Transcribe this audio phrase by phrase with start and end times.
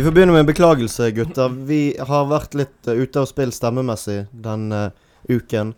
[0.00, 1.48] Vi får begynne med en beklagelse, gutter.
[1.48, 5.74] Vi har vært litt uh, ute av spill stemmemessig denne uh, uken.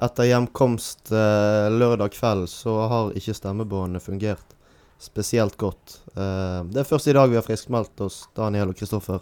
[0.00, 4.56] Etter hjemkomst uh, lørdag kveld så har ikke stemmebåndene fungert
[4.96, 5.98] spesielt godt.
[6.16, 9.20] det er først i dag vi har friskmeldt oss, Daniel og Kristoffer.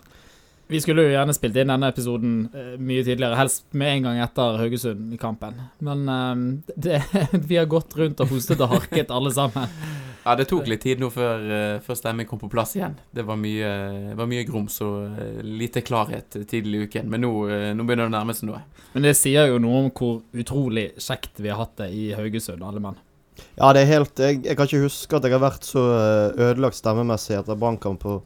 [0.71, 2.37] Vi skulle jo gjerne spilt inn denne episoden
[2.79, 5.59] mye tidligere, helst med en gang etter Haugesund-kampen.
[5.83, 6.07] Men
[6.87, 7.03] det,
[7.51, 9.67] vi har gått rundt og hostet og harket alle sammen.
[10.25, 12.95] Ja, det tok litt tid nå før, uh, før stemmen kom på plass igjen.
[13.13, 13.71] Det var mye,
[14.17, 17.11] var mye grums og uh, lite klarhet tidlig i uken.
[17.13, 18.63] Men nå, uh, nå, begynner det å nærme seg noe.
[18.95, 22.65] Men det sier jo noe om hvor utrolig kjekt vi har hatt det i Haugesund,
[22.65, 22.97] alle mann.
[23.59, 25.83] Ja, det er helt jeg, jeg, kan ikke huske at jeg har vært så
[26.39, 28.21] ødelagt stemmemessig etter brannkamp på,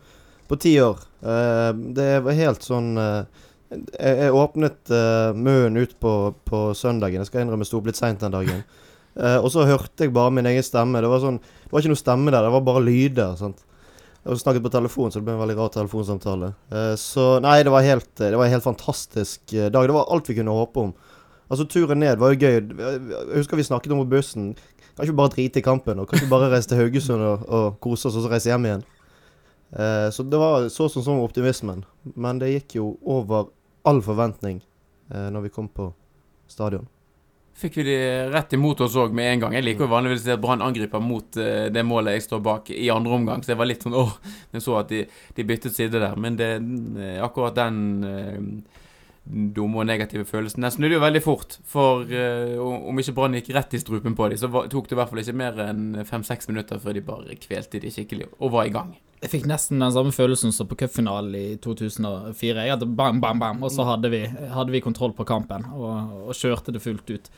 [0.50, 1.00] på ti år.
[1.96, 4.92] det var helt sånn jeg, jeg, åpnet
[5.32, 6.12] munnen ut på,
[6.44, 7.24] på søndagen.
[7.24, 8.60] Jeg skal innrømme det sto opp litt seint den dagen.
[9.18, 11.00] Uh, og så hørte jeg bare min egen stemme.
[11.02, 13.34] Det var sånn, det var ikke noe stemme der, det var bare lyder.
[13.38, 13.64] sant?
[14.22, 16.52] Jeg snakket på telefon, så det ble en veldig rar telefonsamtale.
[16.70, 19.88] Uh, så nei, det var, helt, det var en helt fantastisk uh, dag.
[19.88, 20.92] Det var alt vi kunne håpe om.
[21.48, 22.60] Altså, turen ned var jo gøy.
[22.60, 24.52] Jeg husker vi snakket om på bussen.
[24.92, 27.80] Kan ikke bare drite i kampen, og kan ikke bare reise til Haugesund og, og
[27.82, 28.86] kose oss, og så reise hjem igjen.
[30.10, 31.84] så det var så som sånn optimismen.
[32.18, 33.52] Men det gikk jo over
[33.86, 34.58] all forventning
[35.08, 35.92] når vi kom på
[36.50, 36.88] stadion
[37.58, 37.98] fikk vi de
[38.32, 39.56] rett imot oss òg med en gang.
[39.58, 42.88] Jeg liker jo vanligvis at Brann angriper mot uh, det målet jeg står bak i
[42.94, 44.14] andre omgang, så jeg var litt sånn åh,
[44.54, 45.04] jeg så at de,
[45.36, 46.18] de byttet side der.
[46.20, 48.84] Men det, uh, akkurat den uh,
[49.28, 51.58] dumme og negative følelsen den snudde jo veldig fort.
[51.68, 52.06] For
[52.64, 55.20] om ikke Brann gikk rett i strupen på dem, så tok det i hvert fall
[55.20, 58.94] ikke mer enn fem-seks minutter før de bare kvelte de skikkelig og var i gang.
[59.18, 62.64] Jeg fikk nesten den samme følelsen som på cupfinalen i 2004.
[62.64, 66.30] Jeg hadde bam, bam, bam, og så hadde vi, hadde vi kontroll på kampen og,
[66.30, 67.30] og kjørte det fullt ut.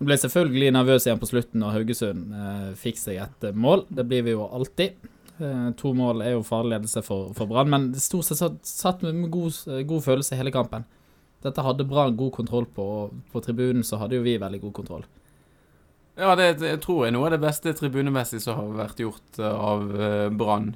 [0.00, 3.82] Jeg ble selvfølgelig nervøs igjen på slutten når Haugesund eh, fikk seg et eh, mål.
[3.92, 4.94] Det blir vi jo alltid.
[5.36, 9.04] Eh, to mål er jo farlig ledelse for, for Brann, men det stort sett satt
[9.04, 10.88] med god, eh, god følelse hele kampen.
[11.44, 14.74] Dette hadde Brann god kontroll på, og på tribunen så hadde jo vi veldig god
[14.80, 15.04] kontroll.
[16.16, 19.52] Ja, det, jeg tror jeg noe av det beste tribunemessig som har vært gjort uh,
[19.52, 19.84] av
[20.36, 20.72] Brann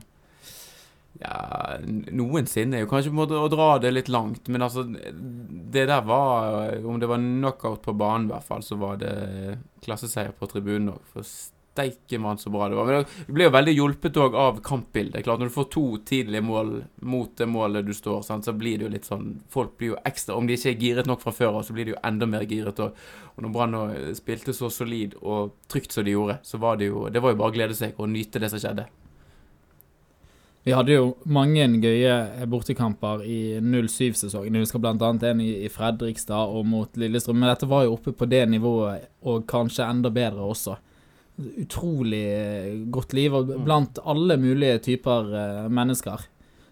[1.20, 1.78] ja,
[2.10, 5.84] noensinne er jo kanskje på en måte å dra det litt langt, men altså Det
[5.86, 10.32] der var Om det var knockout på banen, i hvert fall, så var det klasseseier
[10.34, 11.04] på tribunen òg.
[11.12, 11.26] For
[11.74, 12.86] steike mann så bra det var.
[12.86, 15.24] Men det ble jo veldig hjulpet òg av kampbildet.
[15.26, 18.78] Klart, når du får to tidlige mål mot det målet du står, sant, så blir
[18.78, 21.34] det jo litt sånn Folk blir jo ekstra Om de ikke er giret nok fra
[21.34, 22.94] før av, så blir de jo enda mer giret Og,
[23.34, 23.78] Og når Brann
[24.14, 27.40] spilte så solid og trygt som de gjorde, så var det jo Det var jo
[27.42, 28.86] bare å glede seg og nyte det som skjedde.
[30.64, 34.54] Vi hadde jo mange gøye bortekamper i 07-sesongen.
[34.56, 35.10] Jeg husker bl.a.
[35.28, 37.36] en i Fredrikstad og mot Lillestrøm.
[37.36, 40.78] Men dette var jo oppe på det nivået, og kanskje enda bedre også.
[41.66, 42.24] Utrolig
[42.94, 46.24] godt liv og blant alle mulige typer eh, mennesker.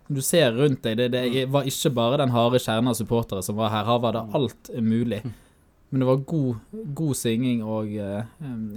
[0.08, 3.60] Du ser rundt deg, det, det var ikke bare den harde kjernen av supportere som
[3.60, 3.84] var her.
[3.88, 5.20] Her var det alt mulig.
[5.92, 6.60] Men det var god,
[6.96, 8.22] god synging og eh,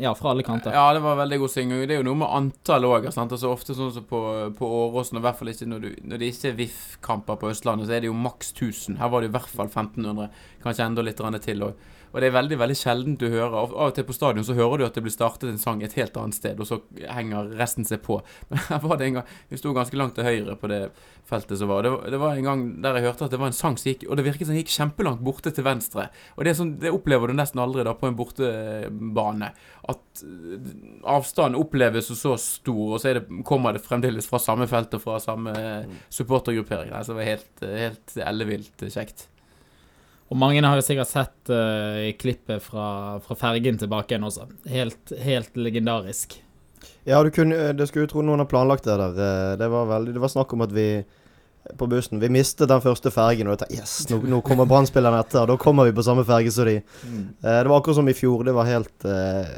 [0.03, 0.74] Ja, fra alle kanter.
[0.76, 1.86] Ja, det var veldig god synging.
[1.88, 3.08] Det er jo noe med antall òg.
[3.08, 4.20] Altså, ofte sånn som på,
[4.58, 7.53] på Åråsen, og i hvert fall ikke når, du, når det ikke er VIF-kamper på
[7.53, 9.00] Østlandet, så er det jo maks 1000.
[9.00, 10.28] Her var det i hvert fall 1500.
[10.66, 11.88] Kanskje enda litt til òg.
[12.16, 14.80] Og det er veldig veldig sjeldent du hører Av og til på stadion så hører
[14.80, 16.78] du at det blir startet en sang et helt annet sted, og så
[17.12, 18.22] henger resten seg på.
[18.50, 20.80] Men her var det en gang Vi sto ganske langt til høyre på det
[21.28, 21.84] feltet som var.
[21.84, 22.08] Det, var.
[22.14, 24.16] det var en gang der jeg hørte at det var en sang som gikk Og
[24.16, 26.08] det virket som den gikk kjempelangt borte til venstre.
[26.38, 29.52] Og det, sånn, det, opplever du nesten aldri da på en bortebane.
[29.92, 30.72] At eh,
[31.18, 35.20] avstanden oppleves så stor, og så det, kommer det fremdeles fra samme felt og fra
[35.24, 36.02] samme mm.
[36.14, 36.96] supportergruppering.
[36.96, 39.28] Altså, det var helt, helt ellevilt kjekt.
[40.34, 42.88] Og mange har jo sikkert sett uh, klippet fra,
[43.22, 44.47] fra fergen tilbake igjen også.
[44.72, 46.40] Helt, helt legendarisk.
[47.06, 49.14] Ja, du kunne, eh, det skulle jo tro noen har planlagt det der.
[49.14, 50.88] Eh, det var, veldig, det var snakk om at vi
[51.79, 54.85] på bussen Vi mistet den første fergen, og jeg tenkte yes, nå, nå kommer brann
[54.85, 55.47] etter.
[55.49, 56.76] Da kommer vi på samme ferge som de.
[57.05, 57.23] Mm.
[57.41, 58.44] Eh, det var akkurat som i fjor.
[58.46, 59.55] Det var helt eh,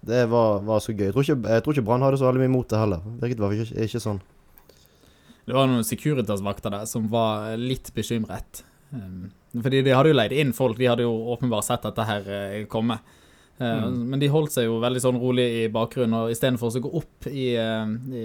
[0.00, 1.08] Det var, var, så gøy.
[1.08, 3.04] Jeg tror ikke, ikke Brann hadde så veldig mye mot det heller.
[3.22, 4.20] Virket var ikke, ikke sånn.
[5.46, 8.64] Det var noen Securitas-vakter der som var litt bekymret.
[8.92, 9.30] Um,
[9.62, 12.62] fordi de hadde jo leid inn folk, de hadde jo åpenbart sett dette her eh,
[12.70, 13.00] komme.
[13.58, 13.96] Eh, mm.
[14.10, 17.28] Men de holdt seg jo veldig sånn rolig i bakgrunnen, og istedenfor å gå opp
[17.30, 18.24] i, eh, i,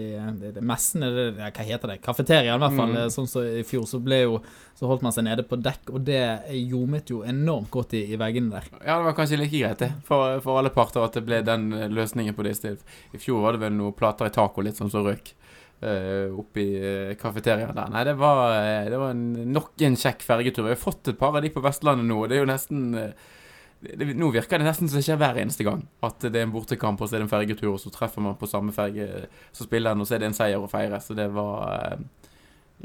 [0.50, 1.04] i messen,
[1.36, 3.12] hva heter det, kafeteriaen i hvert fall, mm.
[3.14, 4.40] sånn som så i fjor, så ble jo
[4.78, 6.22] så holdt man seg nede på dekk, og det
[6.54, 8.72] ljomet jo enormt godt i, i, veggene der.
[8.80, 11.70] Ja, det var kanskje like greit, det, for, for alle parter at det ble den
[11.94, 12.98] løsningen på det stedet.
[13.12, 15.37] I fjor var det vel noen plater i taket litt sånn som røk uh,
[15.78, 17.90] oppe i uh, kafeteriaen der.
[17.94, 20.66] Nei, det var, uh, det var en, nok en kjekk fergetur.
[20.66, 22.24] Vi har fått et par av de på Vestlandet nå.
[22.26, 25.84] Det er jo nesten det, Nå virker det nesten som det skjer hver eneste gang.
[26.02, 28.40] At det er en bortekamp, og så er det en fergetur, og så treffer man
[28.40, 30.98] på samme ferge som spilleren, og så er det en seier å feire.
[31.04, 32.00] Så det var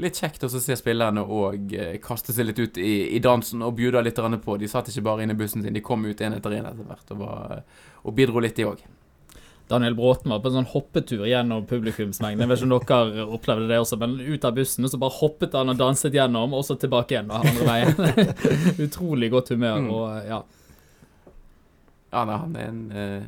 [0.01, 3.75] litt kjekt å se spillerne og eh, kaste seg litt ut i, i dansen og
[3.77, 4.57] bjuda litt på.
[4.57, 6.89] De satt ikke bare inne i bussen sin, de kom ut en etter en etter
[6.89, 8.81] hvert og, var, eh, og bidro litt, de òg.
[9.73, 12.43] Daniel Bråten var på en sånn hoppetur gjennom publikumsmengden.
[12.45, 15.17] Jeg vet ikke om dere opplevde det også, men ut av bussen, og så bare
[15.17, 18.37] hoppet han og danset gjennom, og så tilbake igjen og andre veien.
[18.85, 19.89] Utrolig godt humør, Mm.
[19.89, 20.43] og ja.
[22.13, 23.23] Ja, nei, han er en uh,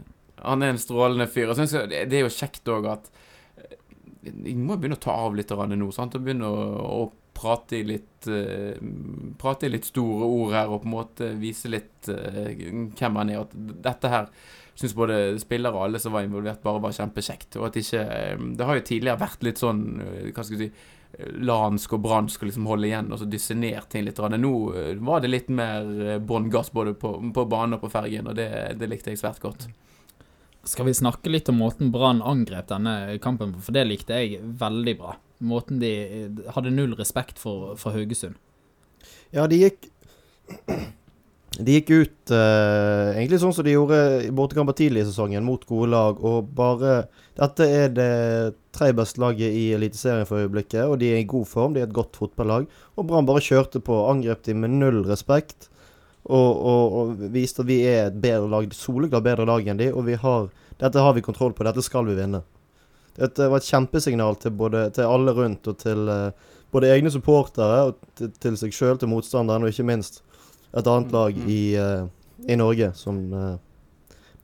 [0.46, 1.48] Han er en strålende fyr.
[1.50, 3.08] Jeg synes det, det er jo kjekt òg at
[3.64, 3.78] eh,
[4.46, 6.14] Vi må begynne å ta av litt av nå, sant?
[6.20, 6.68] og begynne å,
[7.00, 8.76] å prate i litt uh,
[9.42, 13.34] Prate i litt store ord her, og på en måte vise litt uh, hvem han
[13.34, 13.42] er.
[13.42, 14.30] Og at dette her
[14.76, 17.56] syns både spillere og alle som var involvert, bare var kjempekjekt.
[17.60, 20.70] Og at ikke eh, Det har jo tidligere vært litt sånn, eh, hva skal jeg
[20.70, 20.92] si
[21.48, 24.18] Lansk og bransk og liksom holde igjen og så dysse ned ting litt.
[24.20, 28.28] Nå eh, var det litt mer bånn gass både på, på banen og på fergen,
[28.28, 28.50] og det,
[28.82, 29.70] det likte jeg svært godt.
[30.68, 34.42] Skal vi snakke litt om måten Brann angrep denne kampen på, for det likte jeg
[34.60, 35.16] veldig bra.
[35.46, 35.94] Måten de
[36.52, 38.36] hadde null respekt for, for Haugesund.
[39.32, 39.88] Ja, de gikk
[41.56, 45.62] De gikk ut eh, egentlig sånn som de gjorde i bortekamper tidlig i sesongen, mot
[45.68, 46.20] gode lag.
[46.20, 47.06] Og bare
[47.36, 48.10] Dette er det
[48.76, 51.76] tredje beste laget i Eliteserien for øyeblikket, og de er i god form.
[51.76, 52.68] De er et godt fotballag.
[52.96, 55.70] Og Brann bare kjørte på, angrep de med null respekt.
[56.26, 59.92] Og, og, og viste at vi er et bedre lag, soleklart bedre lag enn de,
[59.94, 62.42] og vi har Dette har vi kontroll på, dette skal vi vinne.
[63.16, 67.78] Dette var et kjempesignal til, både, til alle rundt, og til eh, både egne supportere,
[67.88, 70.20] og til, til seg sjøl, til motstanderen, og ikke minst
[70.76, 72.08] et annet lag i, eh,
[72.52, 73.54] i Norge som eh,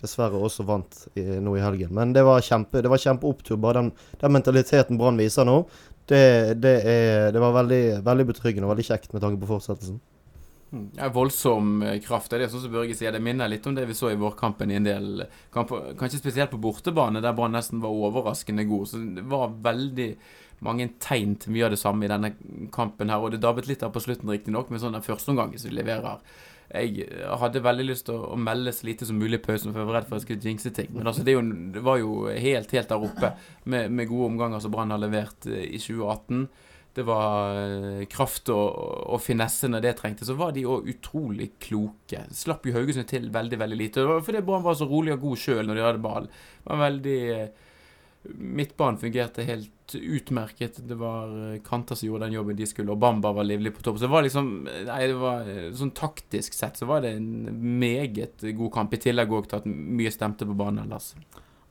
[0.02, 1.92] dessverre også vant i, nå i helgen.
[1.96, 3.60] Men det var, kjempe, det var kjempeopptur.
[3.62, 3.92] Bare den,
[4.22, 5.62] den mentaliteten Brann viser nå,
[6.10, 6.24] det,
[6.64, 10.00] det, er, det var veldig, veldig betryggende og veldig kjekt med tanke på fortsettelsen.
[10.96, 12.32] Ja, voldsom eh, kraft.
[12.32, 13.12] Det er sånn som Børge sier.
[13.12, 15.92] Det minner litt om det vi så i vårkampen i en del kamper.
[16.00, 18.88] Kanskje spesielt på bortebane, der Brann nesten var overraskende god.
[18.88, 20.14] Så det var veldig
[20.66, 22.34] mange tegn til mye av det samme i denne
[22.74, 23.22] kampen her.
[23.22, 25.78] Og det dabbet litt av på slutten, riktignok, med sånn den første omgangen som vi
[25.80, 26.24] leverer.
[26.72, 27.08] Jeg
[27.42, 29.98] hadde veldig lyst til å, melde så lite som mulig i pausen, for jeg var
[30.00, 30.92] redd for at jeg skulle jinxe ting.
[30.96, 31.42] Men altså, det, jo,
[31.76, 33.34] det var jo helt, helt der oppe
[33.66, 36.46] med, med gode omganger som Brann har levert eh, i 2018
[36.94, 38.76] det var eh, kraft og,
[39.16, 42.26] og finesse når det trengte, Så var de òg utrolig kloke.
[42.36, 44.04] Slapp jo Haugesund til veldig veldig lite.
[44.26, 46.28] Fordi Brann var så rolig og god sjøl når de hadde ball.
[46.68, 47.70] Var veldig eh,
[48.32, 50.80] Midtbanen fungerte helt utmerket.
[50.88, 53.84] Det var eh, Kanter som gjorde den jobben de skulle, og Bamba var livlig på
[53.86, 54.00] topp.
[54.00, 55.48] Så det var liksom Nei, det var
[55.78, 57.52] sånn taktisk sett så var det en
[57.82, 58.94] meget god kamp.
[58.94, 61.14] I tillegg òg til at mye stemte på banen ellers.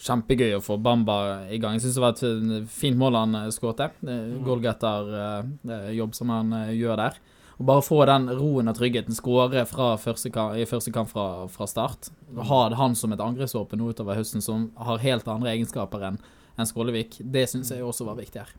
[0.01, 1.19] Kjempegøy å få Bamba
[1.53, 1.77] i gang.
[1.77, 4.01] Jeg syns det var et fint mål han skåret.
[4.47, 7.21] Goalgetter-jobb som han eh, gjør der.
[7.61, 12.09] Og bare få den roen og tryggheten, skåre i første kamp fra, fra start.
[12.49, 16.17] Ha han som et angrepsvåpen utover høsten som har helt andre egenskaper enn
[16.61, 18.53] enn Skålevik, det syns jeg også var viktig her.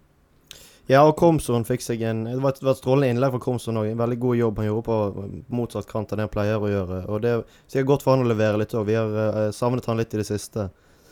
[0.90, 3.80] Ja, og Komson fikk seg en Det var et, var et strålende innlegg fra Komson
[3.80, 3.92] òg.
[3.92, 5.26] En veldig god jobb han gjorde på
[5.56, 7.02] motsatt kant av det han pleier å gjøre.
[7.08, 8.88] Og det er sikkert godt for han å levere litt òg.
[8.90, 10.68] Vi har uh, savnet han litt i det siste.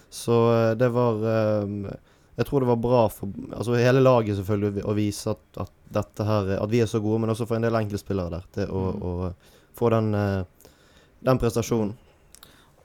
[0.10, 1.94] Så uh, det var uh,
[2.40, 6.26] Jeg tror det var bra for altså hele laget selvfølgelig å vise at, at, dette
[6.26, 8.84] her At vi er så gode, men også for en del enkeltspillere der til å,
[8.90, 9.06] Mm.
[9.06, 10.12] å få den,
[11.26, 11.96] den prestasjonen.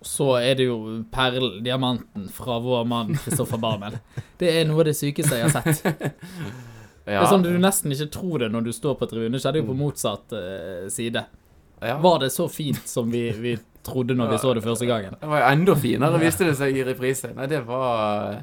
[0.04, 0.78] Så er det jo
[1.12, 3.96] perlen, diamanten, fra vår mann Kristoffer Barmen.
[4.40, 6.04] Det er noe av det sykeste jeg har sett.
[7.04, 9.34] Det er sånn at Du nesten ikke tror det når du står på tribunen.
[9.37, 11.20] Det skjedde jo på motsatt uh, side.
[11.84, 11.99] ja.
[12.00, 15.18] Var det så fint som vi, vi trodde når vi så det første gangen?
[15.20, 17.34] Det var jo enda finere, viste det seg i reprise.
[17.37, 18.40] Nei, det var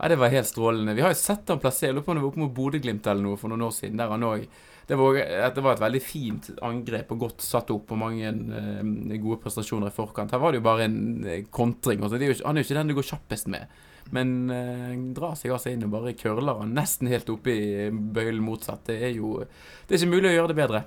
[0.00, 0.94] Nei, det var helt strålende.
[0.96, 3.20] Vi har jo sett han plassere lurer på om det var oppe mot Bodø-Glimt eller
[3.20, 3.98] noe for noen år siden.
[4.00, 4.46] Der han også,
[4.88, 5.18] det, var,
[5.54, 9.92] det var et veldig fint angrep og godt satt opp og mange uh, gode prestasjoner
[9.92, 10.32] i forkant.
[10.32, 12.00] Her var det jo bare en eh, kontring.
[12.00, 13.76] Altså, er jo, han er jo ikke den du går kjappest med.
[14.16, 18.40] Men uh, drar seg altså inn og bare curler han nesten helt oppe i bøylen
[18.46, 18.86] motsatt.
[18.88, 20.84] Det er jo Det er ikke mulig å gjøre det bedre.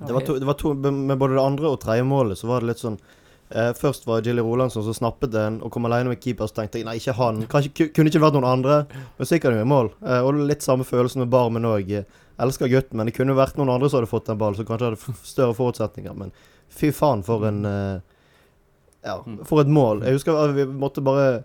[0.00, 2.64] Det var to, det var to, med både det andre og tredje målet så var
[2.64, 2.96] det litt sånn
[3.50, 6.48] eh, Først var Jilly Rolandsson som snappet den og kom alene med keeper.
[6.50, 7.42] Så tenkte jeg nei, ikke han.
[7.50, 8.80] Kanskje, kunne ikke vært noen andre.
[9.18, 9.92] Men han jo i mål.
[10.06, 11.92] Eh, og litt samme følelse med Barmen òg.
[12.40, 14.90] Elsker gutten, men det kunne vært noen andre som hadde fått den ballen, som kanskje
[14.90, 16.16] hadde større forutsetninger.
[16.16, 16.32] Men
[16.72, 18.00] fy faen, for en eh,
[19.04, 19.16] Ja,
[19.48, 20.02] for et mål.
[20.04, 21.42] Jeg husker at vi måtte bare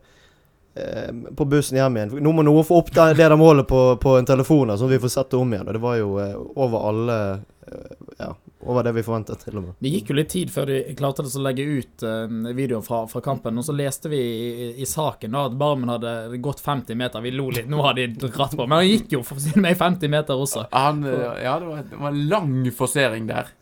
[0.75, 2.15] eh, på bussen hjem igjen.
[2.23, 4.95] Nå må noen få opp det, det der målet på, på en telefon, sånn at
[4.95, 5.67] vi får sett det om igjen.
[5.67, 8.33] Og det var jo eh, over alle eh, Ja,
[8.65, 9.75] over det vi forventet, til og med.
[9.79, 13.21] Det gikk jo litt tid før de klarte å legge ut eh, videoen fra, fra
[13.25, 13.57] kampen.
[13.61, 17.23] Og så leste vi i, i saken da at Barmen hadde gått 50 meter.
[17.25, 18.65] Vi lo litt, nå har de dratt på.
[18.65, 20.65] Men han gikk jo for å si det meg 50 meter også.
[20.73, 23.53] Han, eh, ja, det var, det var en lang forsering der.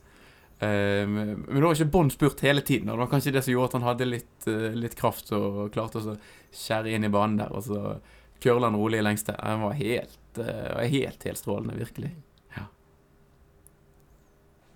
[0.64, 2.90] Eh, men det var ikke bånn spurt hele tiden.
[2.90, 6.02] Og det var kanskje det som gjorde at han hadde litt, litt kraft og klarte
[6.02, 6.20] å så
[6.54, 7.56] skjære inn i banen der.
[7.56, 7.98] Og så
[8.44, 9.36] curleren rolig i lengste.
[9.40, 12.12] Han var helt, uh, helt, helt strålende, virkelig.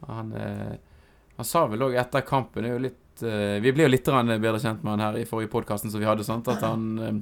[0.07, 0.77] Han, uh,
[1.37, 5.01] han sa vel òg etter kampen litt Vi ble jo litt bedre kjent med han
[5.01, 6.47] her i forrige podkasten som vi hadde, sant?
[6.53, 7.21] at han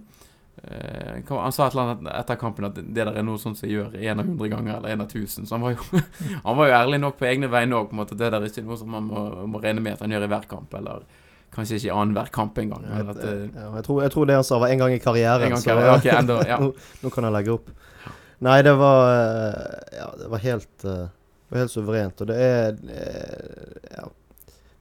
[1.30, 3.75] han sa et eller annet etter kampen at det der er noe sånt som jeg
[3.75, 5.46] gjør én av hundre ganger eller én av tusen.
[5.46, 6.00] Så han var, jo,
[6.48, 8.80] han var jo ærlig nok på egne vegne òg, at det der er ikke noe
[8.80, 10.74] som man må, må regne med at han gjør i hver kamp.
[10.80, 11.04] Eller
[11.56, 12.84] Kanskje ikke annenhver kamp engang.
[12.84, 15.54] Ja, jeg, tror, jeg, tror, det han sa var én gang i karrieren.
[15.54, 16.58] Gang så, okay, enda, ja.
[16.60, 16.74] nå,
[17.04, 17.70] nå, kan jeg legge opp.
[18.44, 19.62] Nei, det var eh,
[19.96, 21.06] Ja, det var helt, uh,
[21.63, 22.21] helt suverent.
[22.21, 24.12] Og det er uh, Ja.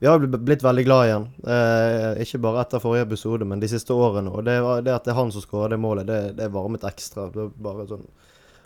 [0.04, 1.22] Vi har blitt veldig glad igjen.
[1.48, 4.28] Eh, ikke bare etter forrige episode, men de siste årene.
[4.36, 6.84] Og det, var, det at det er han som skårer det målet, det, det varmet
[6.84, 7.30] ekstra.
[7.32, 8.04] Det var bare sånn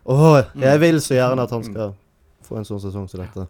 [0.09, 0.83] Åh, jeg mm.
[0.83, 1.69] vil så gjerne at han mm.
[1.69, 1.95] skal
[2.49, 3.47] få en sånn sesong som dette.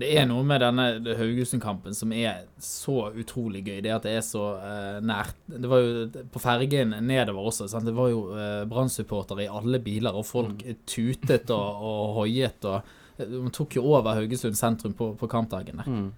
[0.00, 3.80] Det er noe med denne Haugesund-kampen som er så utrolig gøy.
[3.84, 5.36] Det at det er så uh, nært.
[5.44, 7.70] Det var jo på fergen nedover også.
[7.70, 7.86] Sant?
[7.86, 10.80] Det var jo uh, Brann-supportere i alle biler, og folk mm.
[10.88, 12.64] tutet og, og hoiet.
[12.70, 15.88] og De eh, tok jo over Haugesund sentrum på, på kampdagen der.
[15.88, 16.10] Mm.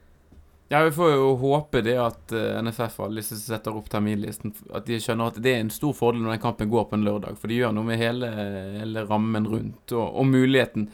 [0.73, 4.87] Ja, Vi får jo håpe det at uh, NFF alle disse setter opp terminlisten, at
[4.89, 7.37] de skjønner at det er en stor fordel når den kampen går på en lørdag.
[7.37, 8.31] For de gjør noe med hele,
[8.79, 10.87] hele rammen rundt, og, og, muligheten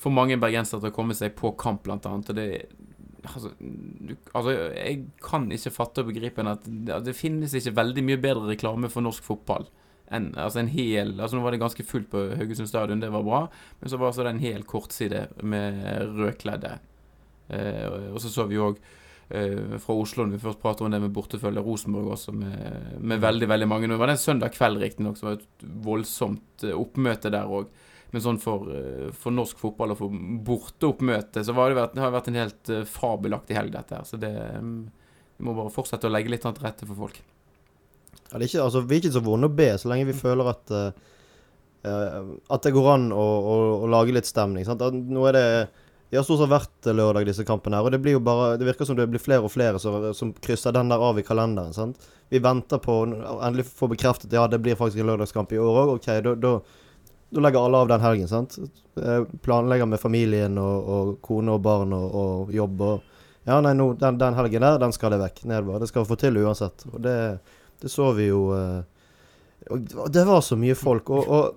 [0.00, 2.32] for mange bergensere til å komme seg på kamp, blant annet.
[2.32, 2.48] Og det,
[3.28, 8.06] altså, du, altså, jeg kan ikke fatte og begripe at det, det finnes ikke veldig
[8.08, 9.68] mye bedre reklame for norsk fotball.
[10.14, 13.24] En, altså en hel, altså Nå var det ganske fullt på Haugesund stadion, det var
[13.26, 13.40] bra.
[13.80, 15.82] Men så var altså det en hel kortside med
[16.18, 16.76] rødkledde.
[17.48, 18.78] Eh, og så så vi òg
[19.30, 21.64] eh, fra Oslo når vi først prater om det med bortefølge.
[21.64, 23.90] Rosenborg også, med, med, veldig veldig mange.
[23.90, 27.70] Nå var det søndag kveld, riktignok, som var et voldsomt uh, oppmøte der òg.
[28.14, 32.14] Men sånn for, uh, for, norsk fotball og for borteoppmøte, så det, vært, det har
[32.14, 34.06] vært en helt fabelaktig helg, dette her.
[34.06, 34.76] Så det um,
[35.36, 37.18] Vi må bare fortsette å legge litt til rette for folk.
[38.26, 40.16] Ja, det er ikke, altså, vi er ikke så vonde å be, så lenge vi
[40.16, 40.22] mm.
[40.22, 40.78] føler at
[41.86, 44.64] at det går an å, å, å lage litt stemning.
[44.66, 44.80] Sant?
[44.90, 45.44] Nå er det
[46.10, 47.86] de har stort sett vært lørdag, disse kampene her.
[47.88, 50.32] Og det blir jo bare Det virker som det blir flere og flere som, som
[50.32, 51.74] krysser den der av i kalenderen.
[51.74, 52.06] sant?
[52.30, 55.80] Vi venter på å endelig få bekreftet ja, det blir faktisk en lørdagskamp i år
[55.82, 55.92] òg.
[55.96, 56.08] OK,
[56.42, 56.54] da,
[57.42, 58.58] legger alle av den helgen, sant?
[59.02, 63.12] Eh, planlegger med familien og, og kone og barn og, og jobb og
[63.46, 65.78] Ja, nei, no, den, den, helgen der, den skal det vekk nedover.
[65.78, 66.82] Det skal vi få til uansett.
[66.90, 67.12] Og det,
[67.82, 68.82] det så vi jo eh,
[69.70, 71.10] Og det var så mye folk.
[71.10, 71.54] og, og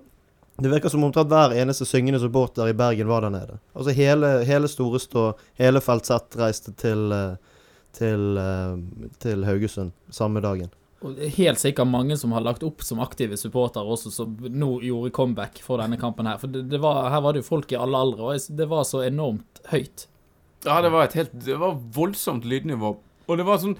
[0.60, 3.56] det virker som omtrent hver eneste syngende supporter i Bergen var der nede.
[3.72, 7.56] Altså hele, hele Storestå, hele Feltsett reiste til, eh,
[7.96, 10.68] til, eh, til, Haugesund samme dagen.
[11.00, 15.14] Og helt sikkert mange som har lagt opp som aktive supportere også, som nå gjorde
[15.16, 16.36] comeback for denne kampen her.
[16.42, 18.84] For det, det var, her var det jo folk i alle aldre, og det var
[18.84, 20.04] så enormt høyt.
[20.66, 22.98] Ja, det var et helt Det var voldsomt lydnivå.
[23.30, 23.78] Og det var sånn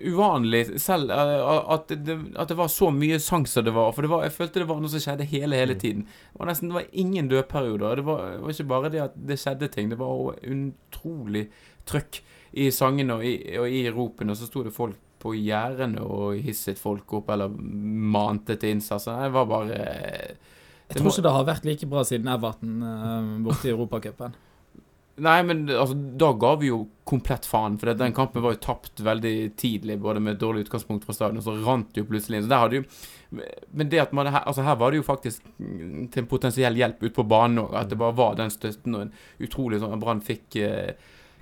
[0.00, 3.92] uvanlig selv uh, at, det, at, det, var så mye sang som det var.
[3.94, 5.80] For det var, jeg følte det var noe som skjedde hele hele mm.
[5.80, 6.06] tiden.
[6.06, 8.00] Det var nesten det var ingen dødperioder.
[8.00, 9.92] Det var, det var ikke bare det at det skjedde ting.
[9.92, 11.46] Det var utrolig
[11.88, 12.22] trøkk
[12.64, 14.34] i sangene og i, og i ropene.
[14.34, 19.08] Og så sto det folk på gjerdene og hisset folk opp eller mante til innsats.
[19.08, 22.82] Det var bare Jeg tror ikke det har vært like bra siden Everton
[23.46, 24.36] borte i Europacupen.
[25.16, 27.76] Nei, men altså, da ga vi jo komplett faen.
[27.78, 31.38] For den kampen var jo tapt veldig tidlig, både med et dårlig utgangspunkt fra stadion,
[31.38, 32.46] og så rant det jo plutselig inn.
[32.46, 32.86] Så der hadde jo
[33.74, 37.14] Men det at man Altså, her var det jo faktisk til en potensiell hjelp ute
[37.14, 37.74] på banen òg.
[37.78, 40.94] At det bare var den støtten og en utrolig sånn Brann fikk eh,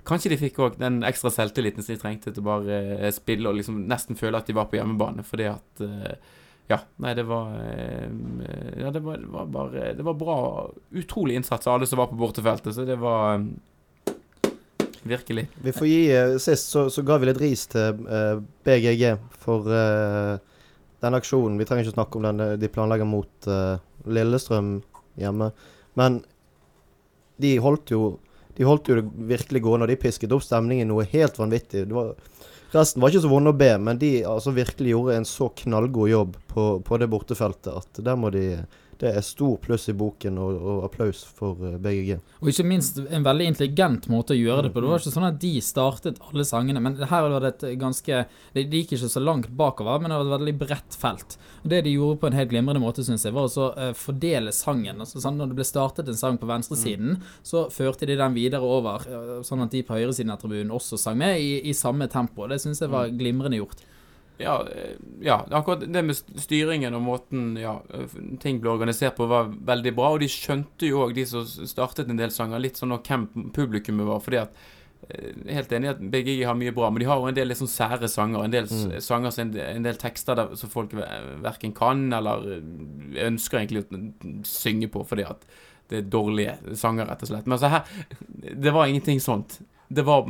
[0.03, 3.47] Kanskje de fikk òg den ekstra selvtilliten som de trengte til å bare eh, spille
[3.49, 6.17] og liksom nesten føle at de var på hjemmebane, fordi at eh,
[6.67, 8.07] ja, nei, det var eh,
[8.79, 10.37] Ja, det var, det var, bare Det var bra
[10.91, 14.13] Utrolig innsats av alle som var på bortefeltet, så det var eh,
[15.03, 15.49] Virkelig.
[15.59, 19.67] Vi får gi uh, Sist så, så, ga vi litt ris til uh, BGG for
[19.67, 20.37] uh,
[21.03, 21.57] den aksjonen.
[21.59, 23.47] Vi trenger ikke snakke om den de planlegger mot
[24.07, 24.77] Lillestrøm
[25.19, 25.49] hjemme.
[25.99, 26.21] Men
[27.43, 28.13] de holdt jo
[28.55, 31.83] De holdt jo det virkelig gående, og de pisket opp stemningen noe helt vanvittig.
[31.91, 32.13] Var
[32.73, 36.09] Resten var ikke så vonde å be, men de altså virkelig gjorde en så knallgod
[36.09, 38.45] jobb på, på det bortefeltet at der må de
[39.03, 42.13] det er stor pluss i boken, og, og applaus for eh, BGG.
[42.39, 44.83] Og ikke minst en veldig intelligent måte å gjøre det på.
[44.83, 48.23] Det var ikke sånn at de startet alle sangene, men her var det et ganske
[48.53, 51.37] Det gikk ikke så langt bakover, men det var et veldig bredt felt.
[51.63, 54.53] Og Det de gjorde på en helt glimrende måte, syns jeg, var å uh, fordele
[54.55, 55.01] sangen.
[55.03, 57.31] Altså, sånn, når det ble startet en sang på venstresiden, mm.
[57.43, 60.99] så førte de den videre over, uh, sånn at de på høyresiden av tribunen også
[61.01, 62.47] sang med i, i samme tempo.
[62.47, 63.19] Det syns jeg var mm.
[63.19, 63.83] glimrende gjort.
[64.43, 67.77] Ja, eh, ja, akkurat det med styringen og måten ja,
[68.43, 70.11] ting ble organisert på, var veldig bra.
[70.17, 74.05] Og de skjønte jo òg, de som startet en del sanger, litt sånn hvem publikummet
[74.09, 74.19] var.
[74.25, 74.51] fordi at
[75.09, 77.49] eh, Helt enig i at BGI har mye bra, men de har jo en del
[77.51, 78.43] litt sånn sære sanger.
[78.45, 78.95] En del Mm.
[79.03, 81.09] sanger en, en del tekster der, som folk ve-
[81.43, 85.43] verken kan eller eh, ønsker egentlig å synge på fordi at
[85.91, 87.45] det er dårlige sanger, rett og slett.
[87.45, 87.83] Men altså her
[88.63, 89.59] Det var ingenting sånt.
[89.93, 90.27] Det var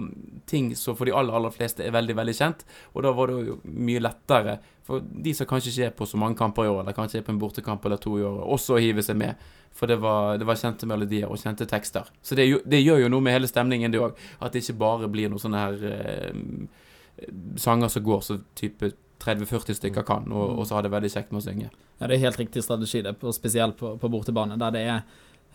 [0.50, 3.48] ting som for de aller, aller fleste er veldig, veldig kjent, og da var det
[3.48, 6.82] jo mye lettere for de som kanskje ikke er på så mange kamper i år,
[6.82, 9.46] eller kanskje er på en bortekamp eller to i året, også å hive seg med.
[9.74, 12.10] For det var, det var kjente melodier og kjente tekster.
[12.22, 14.20] Så det, det gjør jo noe med hele stemningen, det òg.
[14.43, 17.32] At det ikke bare blir noen sånne her eh,
[17.63, 18.91] sanger som går så type
[19.24, 21.72] 30-40 stykker kan, og, og så har det veldig kjekt med å synge.
[21.72, 24.98] Ja, det er helt riktig strategi, det, på, spesielt på, på bortebane, der det er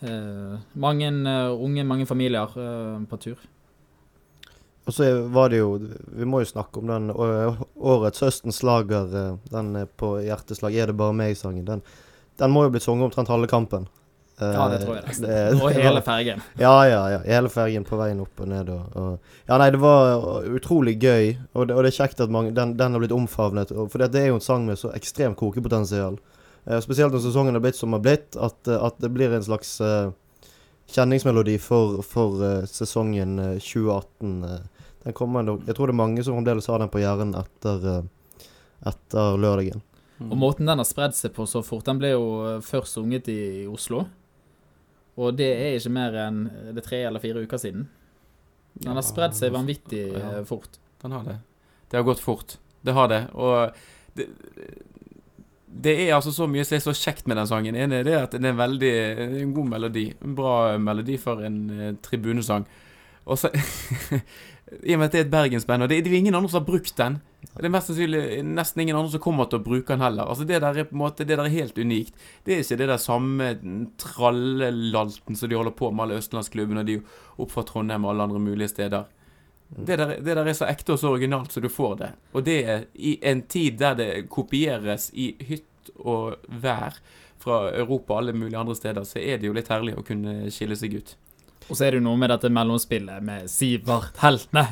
[0.09, 3.43] eh, mange uh, unge, mange familier uh, på tur.
[4.89, 5.75] Og så var det jo
[6.17, 10.73] Vi må jo snakke om den årets høstens slager, eh, den er på hjerteslag.
[10.81, 11.65] Er det bare meg-sangen?
[11.67, 11.83] Den,
[12.41, 13.85] den må jo blitt sunget omtrent halve kampen.
[14.39, 15.61] Eh, Ja, det tror jeg nesten.
[15.61, 16.41] Og hele fergen.
[16.57, 17.19] Ja, ja, ja.
[17.27, 18.71] Hele fergen på veien opp og ned.
[18.73, 22.31] Og, og Ja, nei, det var utrolig gøy, og det, og det er kjekt at
[22.33, 23.75] mange, den, den har blitt omfavnet.
[23.75, 26.17] For det er jo en sang med så ekstremt kokepotensial.
[26.65, 29.43] Eh, spesielt når sesongen har blitt som har blitt, at, eh, at det blir en
[29.45, 30.09] slags eh,
[30.95, 34.78] kjenningsmelodi for, for eh, sesongen eh, 2018.
[35.03, 37.85] den kommer nok Jeg tror det er mange som fremdeles har den på hjernen etter,
[37.87, 38.47] eh,
[38.91, 39.81] etter lørdagen.
[40.19, 40.31] Mm.
[40.33, 43.29] Og måten den har spredd seg på så fort Den ble jo eh, først sunget
[43.31, 44.05] i Oslo.
[45.19, 47.87] Og det er ikke mer enn eh, det tre eller fire uker siden.
[48.79, 50.43] Den har spredd seg vanvittig Ja.
[50.47, 50.77] fort.
[51.01, 51.37] Den har det.
[51.89, 52.57] Det har gått fort.
[52.83, 53.21] Det har det.
[53.33, 53.71] Og
[54.15, 54.27] det,
[55.67, 57.75] det er altså så mye som er så kjekt med den sangen.
[57.75, 58.93] Enig i det at det er en veldig
[59.43, 60.05] en god melodi.
[60.23, 62.67] En bra melodi for en tribunesang.
[63.29, 63.51] Og så
[64.85, 66.61] I og med at det er et bergensband, og det, det er ingen andre som
[66.61, 67.17] har brukt den.
[67.55, 70.29] Det er mest sannsynlig nesten ingen andre som kommer til å bruke den heller.
[70.29, 72.13] Altså Det der er på en måte Det der er helt unikt.
[72.45, 73.47] Det er ikke det der samme
[73.97, 76.99] trallelalten som de holder på med alle østlandsklubbene og de
[77.39, 79.07] opp fra Trondheim og alle andre mulige steder.
[79.69, 82.11] Det der, det der er så ekte og så originalt så du får det.
[82.33, 86.99] Og det er i en tid der det kopieres i hytt og vær
[87.39, 90.51] fra Europa og alle mulige andre steder, så er det jo litt herlig å kunne
[90.53, 91.15] skille seg ut.
[91.69, 94.63] Og så er det jo noe med dette mellomspillet med Sivert Heltene.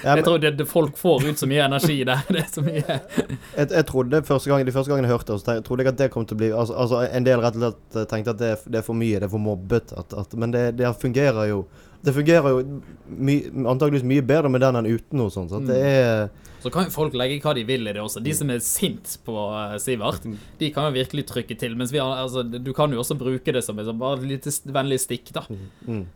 [0.00, 2.22] Jeg tror det, det, folk får ut så mye energi der.
[2.30, 5.42] Det er så mye Jeg, jeg trodde første gang, De første gangene jeg hørte det,
[5.42, 7.64] så trodde jeg at det kom til å bli altså, altså En del rett og
[7.66, 9.92] slett eh, tenkte at det, det er for mye, det er for mobbet.
[10.00, 11.64] At, at, men det, det fungerer jo
[12.06, 12.62] Det fungerer jo
[13.04, 13.34] my,
[13.74, 15.52] antageligvis mye bedre med den enn uten noe sånt.
[15.52, 16.30] Så det er
[16.62, 18.22] Så kan jo folk legge hva de vil i det også.
[18.24, 20.24] De som er sint på eh, Sivert,
[20.60, 21.76] de kan jo virkelig trykke til.
[21.76, 24.54] Mens vi har, altså, du kan jo også bruke det som et sånn bare lite
[24.72, 25.44] vennlig stikk, da.
[25.50, 26.06] mm.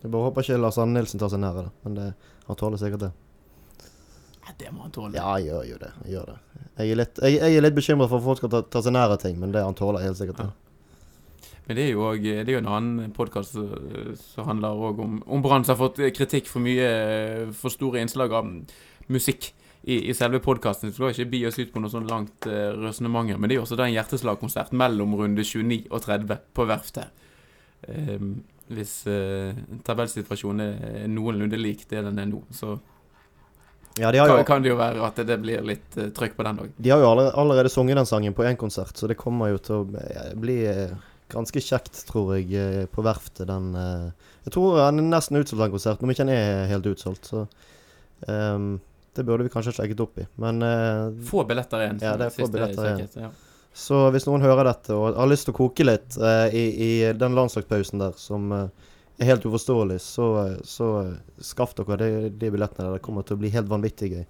[0.00, 1.74] Jeg bare håper ikke Lars Arne Nilsen tar seg nær av det.
[1.84, 2.06] Men det,
[2.46, 3.10] han tåler sikkert det.
[4.46, 5.12] Ja, det må han tåle.
[5.18, 5.92] Ja, han gjør jo det.
[6.04, 6.64] Jeg, gjør det.
[6.80, 8.96] Jeg er litt, jeg, jeg er litt bekymret for at folk skal ta, ta seg
[8.96, 10.50] nær av ting, men det han tåler helt sikkert det.
[11.68, 15.20] Men det er jo, også, det er jo en annen podkast som handler også om,
[15.30, 16.88] om Brann som har fått kritikk for mye
[17.54, 18.48] for store innslag av
[19.12, 20.90] musikk i, i selve podkasten.
[20.90, 23.66] Skal ikke bi oss ut på noe sånn langt uh, resonnement, men det er jo
[23.68, 27.28] også da en hjerteslagkonsert mellom runde 29 og 30 på Verftet.
[27.88, 29.50] Ehm, hvis uh,
[29.86, 32.78] tabellsituasjonen er noenlunde lik det den er nå, så
[33.98, 36.46] Ja, de kan, jo, kan det jo være at det blir litt uh, trøkk på
[36.46, 36.74] den òg.
[36.76, 39.58] de har jo allerede, allerede sunget den sangen på én konsert, så det kommer jo
[39.58, 40.04] til å
[40.38, 40.94] bli eh,
[41.30, 43.46] ganske kjekt, tror jeg, på verftet.
[43.50, 47.28] Den Jeg tror han er nesten utsolgt, den konserten, om ikke han er helt utsolgt.
[47.30, 47.44] Så
[48.26, 48.80] um,
[49.14, 50.26] det burde vi kanskje sjekket opp i.
[50.42, 52.02] Men uh, Få billetter igjen.
[52.02, 53.26] Ja, det er få billetter igjen.
[53.26, 53.30] Ja.
[53.72, 56.90] Så hvis noen hører dette og har lyst til å koke litt eh, i, i
[57.14, 58.68] den landslagspausen der, som eh,
[59.20, 61.12] er helt uforståelig, så, eh, så eh,
[61.44, 62.88] skaff dere de, de billettene.
[62.88, 62.98] der.
[62.98, 64.24] Det kommer til å bli helt vanvittig gøy.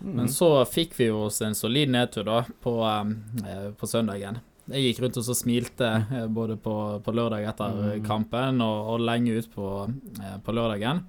[0.00, 0.14] Mm.
[0.16, 4.40] Men så fikk vi jo oss en solid nedtur da på, eh, på søndagen.
[4.70, 8.04] Jeg gikk rundt og så smilte eh, både på, på lørdag etter Mm.
[8.06, 9.68] kampen og, og lenge ut på,
[10.22, 11.04] eh, på lørdagen.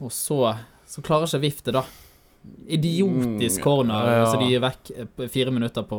[0.00, 0.40] Og så,
[0.88, 1.84] så klarer ikke VIF det, da.
[2.66, 4.26] Idiotisk Mm, corner, ja.
[4.26, 5.98] så de gir vekk eh, fire minutter på,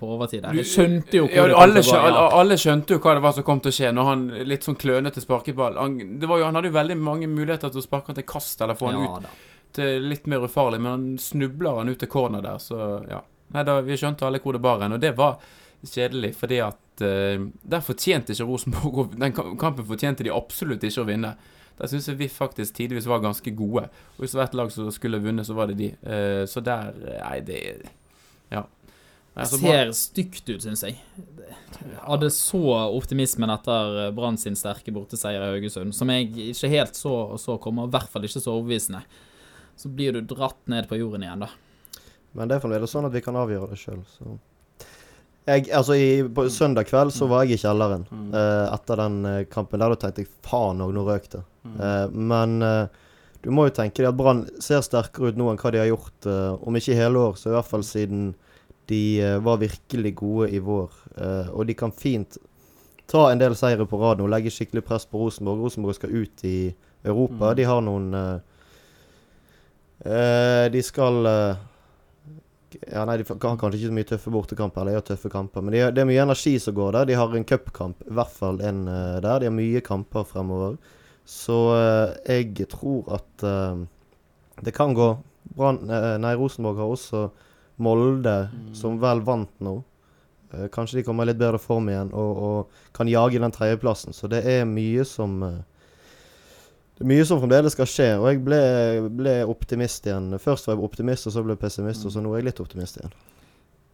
[0.00, 0.42] på overtid.
[0.42, 0.54] der.
[0.56, 1.96] Jeg skjønte jo ja, alle, gå.
[2.40, 4.78] alle, skjønte jo hva det var som kom til å skje når han litt sånn
[4.80, 5.76] klønete sparket ball.
[5.76, 8.24] Han, det var jo, han hadde jo veldig mange muligheter til å sparke han til
[8.28, 9.34] kast eller få han Ja, ut da.
[9.76, 12.80] til litt mer ufarlig, men han snubler han ut til corner der, så
[13.10, 13.20] ja.
[13.52, 15.36] Nei, da, vi skjønte alle hvor det bar hen, og det var
[15.86, 21.06] kjedelig, fordi at uh, der fortjente ikke Rosenborg Den kampen fortjente de absolutt ikke å
[21.12, 21.36] vinne.
[21.76, 23.88] Der syns jeg vi faktisk tidvis var ganske gode.
[24.16, 25.90] Og hvis det var et lag som skulle vunnet, så var det de.
[26.02, 27.60] Eh, så der Nei, det
[28.52, 28.64] Ja.
[29.36, 30.96] Det så ser stygt ut, syns jeg.
[31.36, 32.62] Jeg hadde så
[32.96, 37.84] optimismen etter Brann sin sterke borteseier i Haugesund, som jeg ikke helt så, så komme,
[37.84, 39.02] og i hvert fall ikke så overbevisende.
[39.76, 41.50] Så blir du dratt ned på jorden igjen, da.
[42.32, 44.38] Men det er fremdeles sånn at vi kan avgjøre det sjøl, så
[45.46, 48.32] Jeg, altså i, På søndag kveld så var jeg i kjelleren Mm.
[48.32, 49.92] uh, etter den eh, kampen der.
[49.94, 51.44] Da tenkte jeg faen òg, nå røk det.
[51.66, 51.80] Mm.
[51.80, 52.88] Eh, men eh,
[53.42, 55.90] du må jo tenke deg at Brann ser sterkere ut nå enn hva de har
[55.90, 58.34] gjort, eh, om ikke i hele år, så i hvert fall siden
[58.86, 60.90] de var virkelig gode i vår.
[61.58, 62.36] Og de kan fint
[63.10, 65.64] ta en del seire på rad nå, legge skikkelig press på Rosenborg.
[65.64, 66.58] Rosenborg skal ut i
[67.02, 67.48] Europa.
[67.48, 67.56] Mm.
[67.58, 68.06] De har noen
[70.70, 75.08] De skal ja, nei, De har kanskje ikke så mye tøffe bortekamper, eller de har
[75.10, 75.66] tøffe kamper.
[75.66, 77.10] Men de det er mye energi som går der.
[77.10, 79.40] De har en cupkamp, i hvert fall en der.
[79.42, 80.78] De har mye kamper fremover.
[81.26, 83.80] Så eh, jeg tror at eh,
[84.62, 85.08] det kan gå.
[85.56, 87.26] Brand, eh, Nei, Rosenborg har også
[87.82, 88.74] Molde, Mm.
[88.74, 89.82] som vel vant nå.
[90.72, 94.14] Kanskje de kommer i litt bedre form igjen og, og kan jage den tredjeplassen.
[94.16, 95.40] Så det er mye som
[96.96, 98.60] det er mye som fremdeles skal skje, og jeg ble,
[99.18, 100.30] ble optimist igjen.
[100.40, 102.62] Først var jeg optimist, og så ble jeg pessimist, og så nå er jeg litt
[102.64, 103.12] optimist igjen.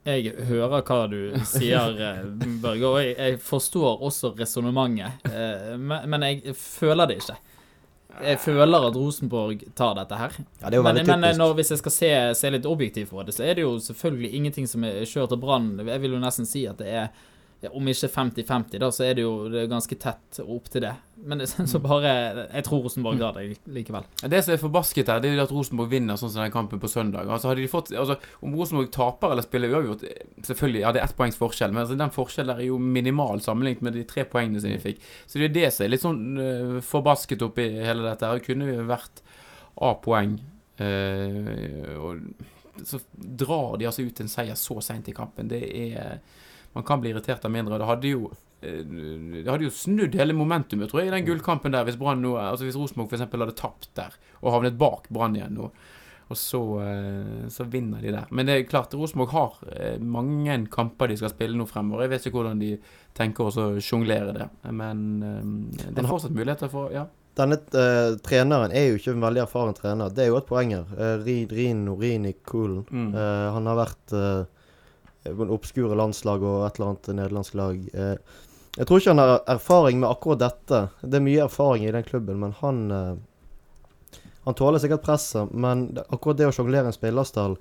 [0.03, 2.23] Jeg hører hva du sier, eh,
[2.62, 5.25] Børge, og jeg, jeg forstår også resonnementet.
[5.31, 7.37] eh, Men, jeg føler det ikke.
[8.23, 10.35] Jeg føler at Rosenborg tar dette her.
[10.61, 13.23] Ja, det er jo Men, men når, hvis jeg skal se, se litt objektivt på
[13.25, 15.71] det, så er det jo selvfølgelig ingenting som er kjørt til brann.
[15.87, 17.09] Jeg vil jo nesten si at det er
[17.62, 20.83] ja, om ikke 50-50, da, så er det jo det er ganske tett opp til
[20.83, 20.90] det.
[21.22, 22.11] Men det, så bare
[22.48, 24.09] Jeg tror Rosenborg tar det likevel.
[24.18, 26.90] Det som er forbasket her, det er at Rosenborg vinner sånn som den kampen på
[26.90, 27.31] søndag.
[27.31, 30.03] Altså hadde de fått, altså Om Rosenborg taper eller spiller uavgjort
[30.48, 33.44] Selvfølgelig, ja, det er ett poengs forskjell, men altså, den forskjellen der er jo minimal
[33.46, 34.98] sammenlignet med de tre poengene som de fikk.
[35.31, 38.27] Så det er det som er litt sånn uh, forbasket oppi hele dette.
[38.27, 38.42] her.
[38.42, 39.22] Det kunne jo vært
[39.87, 40.35] A-poeng.
[40.83, 45.46] Uh, og så drar de altså ut en seier så seint i kampen.
[45.53, 46.18] Det er
[46.75, 47.77] Man kan bli irritert av mindre.
[47.77, 48.83] og Det hadde jo øh,
[49.43, 51.85] det hadde jo snudd hele momentumet, tror jeg, i den gullkampen der.
[51.89, 53.27] Hvis Brann nå Altså hvis Rosenborg f.eks.
[53.27, 55.73] hadde tapt der, og havnet bak Brann igjen nå.
[56.33, 58.29] Og så, eh, så vinner de der.
[58.31, 62.07] Men det er klart, Rosenborg har eh, mange kamper de skal spille nå fremover.
[62.07, 62.71] Jeg vet ikke hvordan de
[63.17, 64.47] tenker å sjonglere det.
[64.73, 67.09] Men eh, det er fortsatt muligheter for Ja.
[67.33, 70.11] Denne uh, treneren er jo ikke en veldig erfaren trener.
[70.13, 70.91] Det er jo et poeng her.
[70.93, 72.83] Uh, Rino Rini Kulen.
[72.91, 73.07] Mm.
[73.15, 74.62] Uh, han har vært uh,
[75.31, 77.85] obskure landslag og et eller annet nederlandsk lag.
[77.95, 78.41] Eh,
[78.77, 80.81] jeg tror ikke han har erfaring med akkurat dette.
[81.03, 83.13] Det er mye erfaring i den klubben, men han eh,
[84.43, 87.53] Han tåler sikkert presset, men akkurat det å sjonglere en spillerstall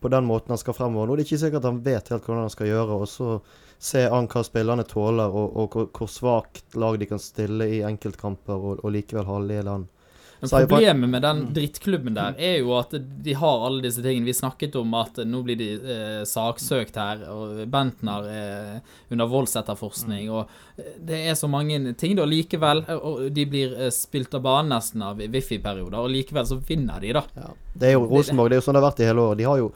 [0.00, 2.46] på den måten han skal fremover Nå er det ikke sikkert han vet helt hvordan
[2.46, 3.34] han skal gjøre, og så
[3.78, 8.56] se an hva spillerne tåler, og, og hvor, svakt lag de kan stille i enkeltkamper,
[8.56, 9.90] og, og likevel holde i land.
[10.40, 14.28] Men problemet med den drittklubben der er jo at de har alle disse tingene.
[14.28, 18.70] Vi snakket om at nå blir de eh, saksøkt her, og Bentner er
[19.12, 20.44] under voldsetterforskning, og
[20.76, 22.26] eh, det er så mange ting, da.
[22.26, 27.00] Likevel Og de blir eh, spilt av banen nesten av Wifi-perioder, og likevel så vinner
[27.02, 27.24] de, da.
[27.36, 27.52] Ja.
[27.76, 29.36] Det er jo Rosenborg, det er jo sånn det har vært i hele år.
[29.38, 29.70] De har jo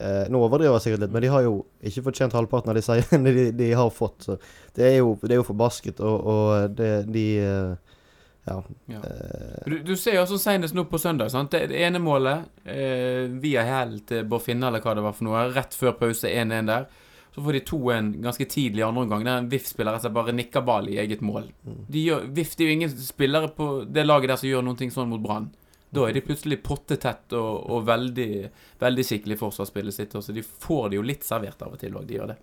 [0.00, 1.54] eh, Nå overdriver jeg sikkert litt, men de har jo
[1.90, 4.26] ikke fortjent halvparten av de seierne de, de har fått.
[4.28, 4.38] Så
[4.78, 7.89] det er jo, det er jo forbasket, og, og det, de eh,
[8.48, 8.56] Ja.
[8.88, 9.00] Ja.
[9.04, 11.30] eh, Du, du ser jo også senest nå på søndag.
[11.32, 11.52] Sant?
[11.52, 15.28] Det, det ene målet eh, via hæl til Borfinne, Finne, eller hva det var for
[15.28, 16.88] noe, rett før pause 1-1 der.
[17.30, 19.22] Så får de 2-1 ganske tidlig i andre omgang.
[19.26, 21.46] Der en VIF-spiller altså bare nikker ball i eget mål.
[21.86, 24.90] De gjør, VIF det er jo ingen spillere på det laget der som gjør noe
[24.90, 25.46] sånn mot Brann.
[25.94, 28.26] Da er de plutselig pottetett og, og veldig,
[28.82, 30.12] veldig skikkelig i forsvarsspillet sitt.
[30.14, 32.36] Så de får det jo litt servert av og til òg, de gjør det.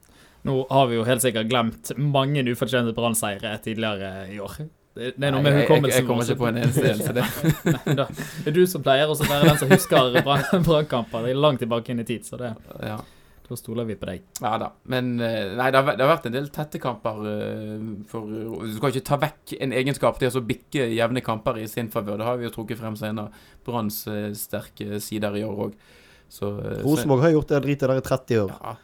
[0.47, 4.59] Nå har vi jo helt sikkert glemt mange ufortjente Brann-seire tidligere i år.
[4.97, 7.75] Det, det er noe med jeg- hukommelsen jeg kommer ikke på en eneste en, det-
[7.87, 11.27] Nei, da, det er du som pleier å være den som husker Brann- Brannkamper.
[11.29, 12.51] Er langt tilbake inn i tid, så det,
[12.83, 12.97] Ja.
[13.47, 14.23] da stoler vi på deg.
[14.43, 14.71] Ja da.
[14.91, 18.25] Men eh, nei, det har, vært- det har vært en del tette kamper eh, for
[18.27, 22.17] Du skal ikke ta vekk en egenskap til å bikke jevne kamper i sin favør.
[22.19, 25.63] Det har vi jo trukket frem som en av Branns eh, sterke sider i år
[25.69, 25.77] òg.
[26.27, 26.49] Så
[26.83, 28.51] Rosenborg har gjort det dritet der i 30 år.
[28.59, 28.75] ja.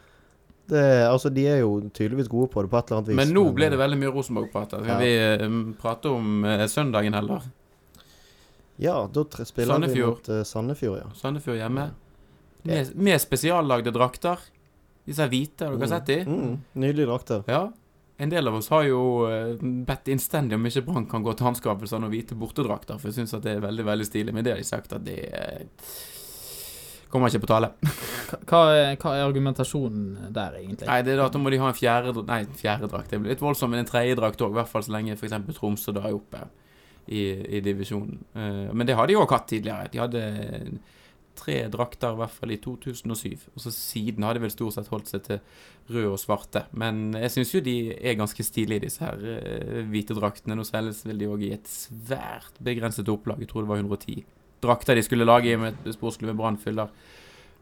[0.70, 3.18] Det, altså, de er jo tydeligvis gode på det på et eller annet vis.
[3.20, 4.72] Men nå ble det veldig mye Rosenborg-prat.
[4.78, 4.96] Skal Ja.
[5.02, 5.10] vi
[5.44, 7.44] eh, prate om uh, søndagen heller?
[8.80, 10.16] Ja, da spiller spiller vi Sandefjord.
[10.16, 11.10] mot uh, Sandefjord, ja.
[11.14, 11.90] Sandefjord hjemme.
[12.64, 14.40] Med, med spesiallagde drakter.
[15.04, 16.16] Disse hvite, har dere sett de?
[16.24, 17.42] Mm, nydelige drakter.
[17.46, 17.66] Ja.
[18.16, 21.48] En del av oss har jo eh, bedt innstendig om ikke Brann kan gå til
[21.50, 24.32] anskaffelse av noen hvite bortedrakter, for jeg syns det er veldig veldig stilig.
[24.32, 25.66] Men det har de sagt at det eh,
[27.14, 27.70] kommer ikke på tale.
[28.28, 30.88] Hva, hva er- hva er argumentasjonen der, egentlig?
[30.90, 33.10] Nei, det er da at da må de ha en fjerde Nei, fjerde drakt.
[33.14, 34.52] Det blir litt voldsomt, men en tredje drakt òg.
[34.52, 35.38] I hvert fall så lenge f.eks.
[35.56, 36.42] Tromsø da er oppe
[37.08, 37.22] i,
[37.58, 38.18] i divisjonen.
[38.34, 39.88] Eh, men det har de òg hatt tidligere.
[39.92, 40.22] De hadde
[41.34, 43.48] tre drakter i hvert fall i 2007.
[43.56, 45.40] Og så siden har de vel stort sett holdt seg til
[45.90, 46.62] rød og svarte.
[46.78, 50.54] Men jeg syns jo de er ganske stilige, disse her eh, hvite draktene.
[50.58, 53.42] Nå selges vel de òg i et svært begrenset opplag.
[53.42, 54.22] Jeg tror det var 110
[54.64, 56.90] drakter de skulle lage i og med at sportsklubb Brann fyller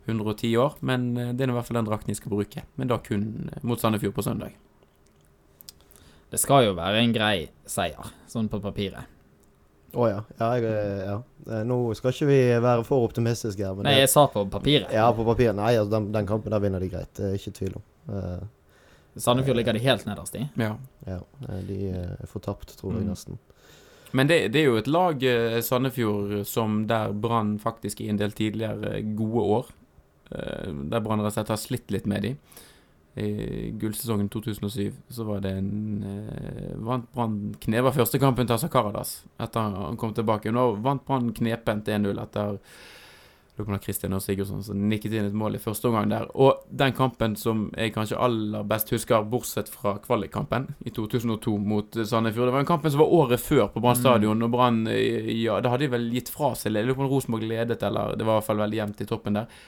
[0.07, 0.79] 110 år.
[0.81, 2.65] Men eh, det er i hvert fall den drakten de skal bruke.
[2.81, 4.55] Men da kun eh, mot Sandefjord på søndag.
[6.33, 7.37] Det skal jo være en grei
[7.69, 9.05] seier, sånn på papiret.
[9.93, 10.23] Å ja.
[10.41, 11.19] Ja, jeg, eh, ja.
[11.69, 14.89] Nå skal ikke vi være for optimistiske her, men Nei, jeg sa på papiret.
[14.95, 17.11] ja, på papiret Nei, altså, den, den kampen der vinner de greit.
[17.19, 17.85] Det er ikke tvil om.
[18.09, 20.47] Uh, Sandefjord ligger de helt nederst i.
[20.57, 20.71] Ja.
[21.05, 21.19] ja,
[21.69, 23.11] de er fortapt, tror jeg Mm.
[23.13, 23.37] nesten.
[24.13, 28.21] Men det, det er jo et lag, eh, Sandefjord, som der Brann faktisk i en
[28.21, 29.71] del tidligere gode år
[30.31, 32.35] eh, Der Brann rett og slett har slitt litt med de.
[33.23, 38.71] I gullsesongen 2007 så var det en eh, Vant Brann kneva første kampen til Asa
[38.73, 40.53] Karadas etter han kom tilbake.
[40.53, 42.61] Nå vant Brann knepent 1-0 etter
[43.57, 46.31] Lurer på om Christian og Sigurdsson som nikket inn et mål i første omgang der.
[46.41, 51.99] Og den kampen som jeg kanskje aller best husker, bortsett fra kvalikkampen i 2002 mot
[52.01, 54.41] Sandefjord, det var en kampen som var året før på Brann stadion.
[54.47, 57.13] Og Brann eh, Ja, da hadde de vel gitt fra seg Jeg lurer på om
[57.13, 59.63] Rosenborg ledet, eller det var i hvert fall veldig jevnt i toppen der.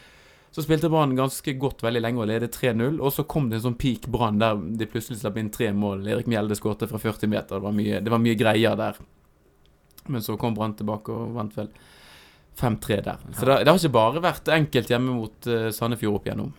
[0.54, 3.00] Så spilte Brann ganske godt veldig lenge og ledet 3-0.
[3.02, 6.06] Og så kom det en sånn peak Brann der de plutselig slapp inn tre mål.
[6.08, 7.58] Erik Mjelde skåret fra 40 meter.
[7.58, 9.00] Det var mye, det var mye greier der.
[10.06, 11.68] Men så kom Brann tilbake og vant vel
[12.60, 13.24] 5-3 der.
[13.34, 16.52] Så det, det har ikke bare vært enkelt hjemme mot uh, Sandefjord opp igjennom.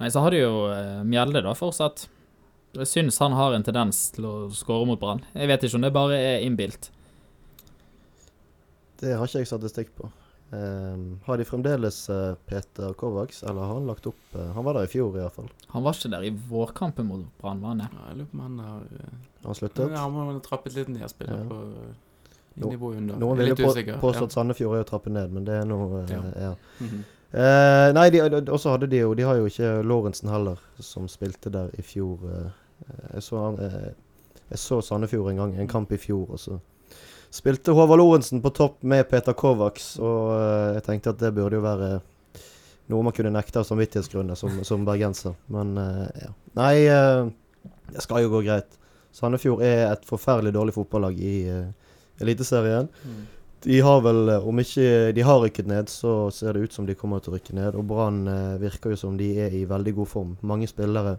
[0.00, 2.08] Nei, så har de jo uh, Mjelde da fortsatt.
[2.74, 5.22] Jeg syns han har en tendens til å skåre mot Brann.
[5.38, 6.90] Jeg vet ikke om det bare er innbilt.
[8.98, 10.10] Det har ikke jeg statistikk på.
[10.54, 14.76] Um, har de fremdeles uh, Peter Kovacs, eller har han lagt opp uh, Han var
[14.76, 15.48] der i fjor, iallfall.
[15.72, 17.88] Han var ikke der i vårkampen mot Brann, var han det?
[17.90, 19.16] Ja, Jeg lurer på om han har uh,
[19.48, 19.94] han sluttet?
[19.96, 21.46] Ja, han har trappet litt ned, spillet Ja.
[21.50, 21.58] på
[22.56, 23.16] eh, No- nivå under.
[23.16, 26.22] Noen ville på, påstå at Sandefjord er å trappe ned, men det er noe Ja.
[26.40, 26.54] ja.
[26.80, 27.02] Mm -hmm.
[27.34, 28.20] Eh, nei, de,
[28.52, 31.82] og så hadde de jo De har jo ikke Lorentzen heller, som spilte der i
[31.82, 32.18] fjor.
[32.30, 32.50] eh.
[33.14, 33.92] jeg, så eh,
[34.50, 36.58] jeg så Sandefjord en gang, en kamp i fjor, og så
[37.30, 41.56] spilte Håvard Lorentzen på topp med Peter Kovacs, og eh, jeg tenkte at det burde
[41.56, 42.00] jo være
[42.92, 45.34] noe man kunne nekte av samvittighetsgrunner som, som bergenser.
[45.48, 46.30] Men eh, ja.
[46.54, 47.26] Nei, eh,
[47.92, 48.78] det skal jo gå greit.
[49.14, 51.66] Sandefjord er et forferdelig dårlig fotballag i eh,
[52.20, 52.88] Eliteserien.
[53.04, 53.22] Mm.
[53.64, 56.86] De har vel, eh, om ikke de har rykket ned, så ser det ut som
[56.86, 57.74] de kommer til å rykke ned.
[57.74, 60.36] Og Brann eh, virker jo som de er i veldig god form.
[60.42, 61.18] Mange spillere.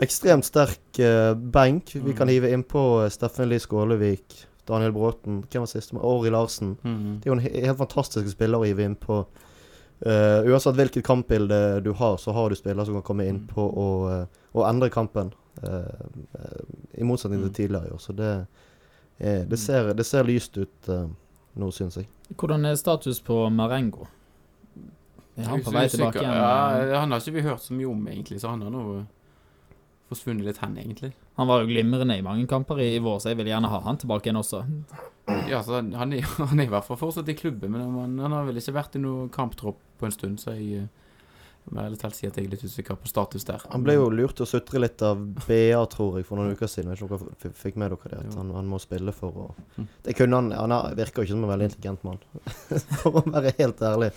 [0.00, 1.92] Ekstremt sterk eh, benk.
[1.94, 2.32] Vi kan Mm.
[2.32, 5.94] hive innpå uh, Steffen Lie Skålevik, Daniel Bråten, hvem var siste?
[6.00, 6.76] Ori Larsen.
[6.82, 7.20] Mhm.
[7.20, 9.26] Det er jo en helt fantastisk spiller å hive innpå.
[10.06, 13.48] Uh, uansett hvilket kampbilde du har, så har du spillere som kan komme inn Mm.
[13.54, 15.32] på å, endre kampen.
[15.62, 17.54] eh, I motsetning til Mm.
[17.54, 18.00] tidligere i år.
[18.00, 18.46] Så det,
[19.22, 19.62] eh, det, Mm.
[19.64, 21.06] ser, det ser lyst ut eh,
[21.56, 22.08] nå, syns jeg.
[22.36, 24.06] Hvordan er status på Marengo?
[25.36, 26.34] Er han på vei tilbake igjen?
[26.36, 28.82] Ja, han har ikke vi hørt så mye om, egentlig, så han har nå
[30.10, 31.12] forsvunnet litt hen, egentlig.
[31.40, 33.78] Han var jo glimrende i mange kamper i, i vår, så jeg vil gjerne ha
[33.86, 34.60] han tilbake igjen også.
[35.48, 38.18] Ja, så han, han, er, han er i hvert fall fortsatt i klubben, men han,
[38.20, 40.88] han har vel ikke vært i noen kamptropp på en stund, så jeg
[41.62, 43.62] eh, må ærlig talt si at jeg er litt usikker på status der.
[43.70, 46.66] Han ble jo lurt til å sutre litt av BA, tror jeg, for noen uker
[46.66, 46.90] siden.
[46.90, 48.18] Jeg vet ikke om dere fikk med dere det?
[48.26, 49.48] At han, han må spille for å
[49.78, 49.86] Mm.
[50.04, 52.18] Det kunne han Han er, virker jo ikke som en veldig intelligent mann,
[53.00, 54.10] for å være helt ærlig.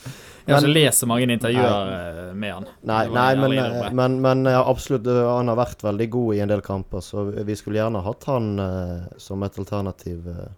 [0.45, 2.67] Jeg har ikke lest så mange intervjuer nei, med han.
[2.83, 3.91] Nei, nei men, eh, innrømme.
[4.01, 5.07] men, men ja, absolutt.
[5.07, 8.27] eh, Han har vært veldig god i en del kamper, så vi skulle gjerne hatt
[8.27, 10.27] han eh, som et alternativ.
[10.27, 10.51] eh.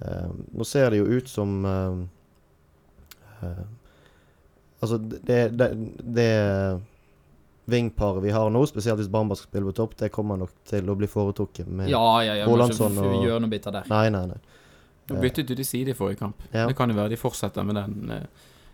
[0.00, 2.00] Eh, nå ser det jo ut som eh,
[3.48, 3.64] eh,
[4.82, 5.68] Altså, det, det,
[6.14, 6.80] det
[7.66, 10.86] vingparet vi har nå, spesielt hvis Bamba skal spille på topp, det kommer nok til
[10.92, 12.44] å bli foretrukket med Ja, ja, ja.
[12.46, 13.88] Rolandsson og- gjør noe bitter der.
[13.90, 14.38] Nei, nei, nei.
[15.08, 16.36] Nå byttet du til side i forrige kamp.
[16.52, 16.66] Ja.
[16.66, 18.26] Det kan jo være de fortsetter med den, eh,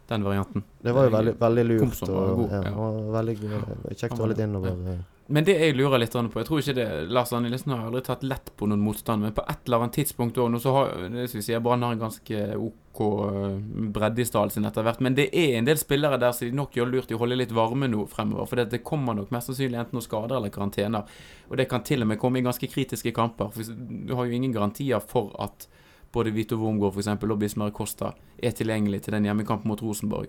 [0.09, 0.63] den varianten.
[0.83, 1.81] Det var jo veldig, veldig lurt.
[1.81, 2.73] Komsom var Og, god, ja, ja.
[2.73, 4.71] og veldig eh, kjekt å ha litt innover.
[4.93, 4.99] eh.
[5.33, 8.03] Men det jeg lurer litt på Jeg tror ikke det Lars Arne Nilsen har aldri
[8.05, 10.91] tatt lett på noen motstand, men på et eller annet tidspunkt også, nå så har
[11.13, 13.55] det skal vi si, Brann har en ganske OK eh,
[13.97, 15.01] bredde i stallen sin etter hvert.
[15.05, 17.39] Men det er en del spillere der som de nok gjør lurt i å holde
[17.41, 18.51] litt varme nå fremover.
[18.51, 21.09] For det, kommer nok mest sannsynlig enten noen skader eller karantener.
[21.49, 23.49] Og det kan til og med komme i ganske kritiske kamper.
[23.55, 25.65] For du har jo ingen garantier for at
[26.13, 30.29] både Vito Wormgård eksempel, og Bismar Costa er tilgjengelig til den hjemmekampen mot Rosenborg.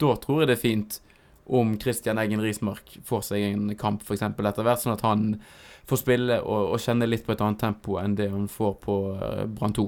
[0.00, 1.00] Da tror jeg det er fint
[1.48, 5.30] om Christian Eggen Rismark får seg en kamp eksempel etter hvert, sånn at han
[5.88, 8.96] får spille og, og kjenne litt på et annet tempo enn det han får på
[9.16, 9.86] uh, Brann 2.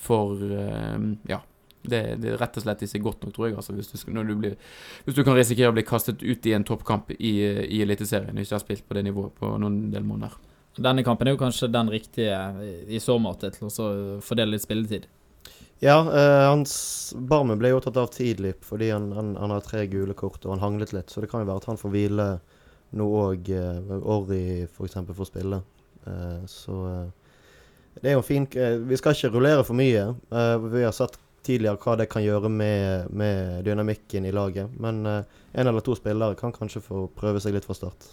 [0.00, 1.42] For eh, ja.
[1.80, 3.56] Det, det er rett og slett ikke godt nok, tror jeg.
[3.60, 4.56] Altså, hvis, du, du blir,
[5.04, 7.34] hvis du kan risikere å bli kastet ut i en toppkamp i,
[7.64, 10.36] i Eliteserien og ikke har spilt på det nivået på noen del måneder.
[10.80, 12.36] Denne kampen er jo kanskje den riktige
[12.88, 13.88] i så måte til å
[14.24, 15.08] fordele litt spilletid.
[15.82, 19.86] Ja, eh, hans Barmen ble jo tatt av tidlig fordi han, han, han har tre
[19.88, 21.08] gule kort og han hanglet litt.
[21.08, 22.26] Så det kan jo være at han får hvile
[23.00, 23.48] nå òg.
[23.48, 24.98] Eh, Orri f.eks.
[25.08, 25.62] får spille.
[26.04, 27.40] Eh, så eh,
[27.96, 30.04] det er jo en fin eh, Vi skal ikke rullere for mye.
[30.12, 31.16] Eh, vi har sett
[31.48, 34.68] tidligere hva det kan gjøre med, med dynamikken i laget.
[34.76, 35.24] Men en
[35.64, 38.10] eller to spillere kan kanskje få prøve seg litt fra start.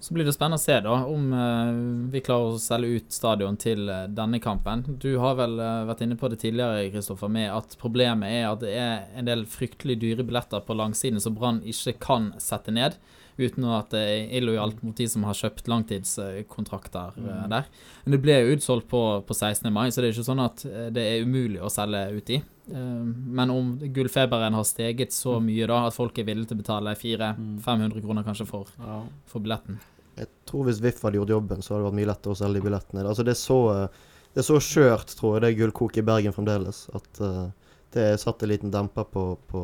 [0.00, 3.56] Så blir det spennende å se da om eh, vi klarer å selge ut stadion
[3.60, 4.84] til eh, denne kampen.
[5.02, 8.60] Du har vel eh, vært inne på det tidligere, Kristoffer, med at problemet er at
[8.64, 12.98] det er en del fryktelig dyre billetter på langsiden som Brann ikke kan sette ned.
[13.38, 17.48] Uten at det er illojalt mot de som har kjøpt langtidskontrakter Mm.
[17.50, 17.64] der.
[18.04, 19.72] Men det ble jo utsolgt på, på 16.
[19.72, 20.64] mai, så det er ikke sånn at
[20.94, 22.40] det er umulig å selge ut i.
[22.70, 23.04] Eh,
[23.38, 26.94] Men om gullfeberen har steget så mye da at folk er villige til å betale
[26.94, 29.02] 400-500 kroner kanskje for, Ja.
[29.26, 29.78] for billetten
[30.18, 32.54] Jeg tror hvis VIF hadde gjort jobben, så hadde det vært mye lettere å selge
[32.58, 33.04] de billettene.
[33.06, 33.88] Altså, det er så, eh,
[34.34, 37.50] det er så skjørt, tror jeg, det gullkoket i Bergen fremdeles, at uh,
[37.94, 39.62] det satte en liten demper på, på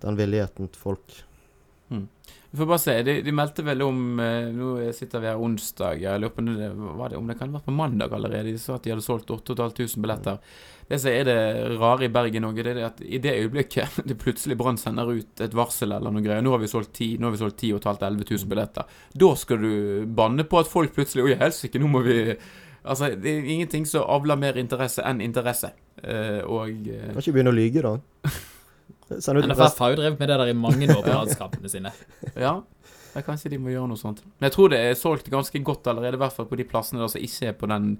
[0.00, 1.22] den villigheten til folk.
[2.56, 3.02] Vi får bare se.
[3.02, 5.98] De, de meldte vel om eh, Nå sitter vi her onsdag.
[6.00, 8.54] Jeg lurer på om det, det, om det kan ha vært på mandag allerede.
[8.54, 10.38] De sa at de hadde solgt 8500 billetter.
[10.88, 11.36] Det som er det
[11.76, 15.44] rare i Bergen òg, det er at i det øyeblikket det plutselig Brann sender ut
[15.44, 17.76] et varsel eller noe greier Nå har vi solgt 10 Nå har vi solgt 10
[17.76, 18.98] 11 000 billetter.
[19.12, 19.72] Da skal du
[20.08, 22.20] banne på at folk plutselig Oi, helsike, nå må vi
[22.86, 25.74] Altså, det er ingenting som avler mer interesse enn interesse.
[26.00, 27.98] Eh, og eh, Kan ikke begynne å lyge, da.
[29.10, 31.92] NFF har jo drevet med det der i mange år på landskampene sine.
[32.46, 32.58] Ja,
[33.16, 34.18] ja, kanskje de må gjøre noe sånt.
[34.36, 37.00] Men jeg tror det er solgt ganske godt allerede, i hvert fall på de plassene
[37.00, 37.94] der som ikke er på den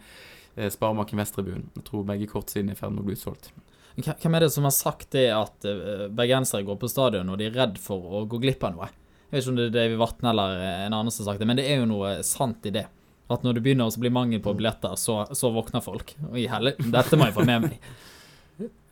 [0.56, 1.70] eh, Sparemarken Vesttribunen.
[1.78, 3.48] Jeg tror begge kortsidene er i ferd med å bli utsolgt.
[3.96, 7.48] Hvem er det som har sagt det at eh, bergensere går på stadion og de
[7.48, 8.90] er redd for å gå glipp av noe?
[9.26, 11.40] Jeg vet ikke om det er David Vatne eller eh, en annen som har sagt
[11.42, 12.84] det, men det er jo noe sant i det.
[13.32, 16.12] At når det begynner å bli mangel på billetter, så, så våkner folk.
[16.28, 17.80] Og i helle, dette må jeg få med meg.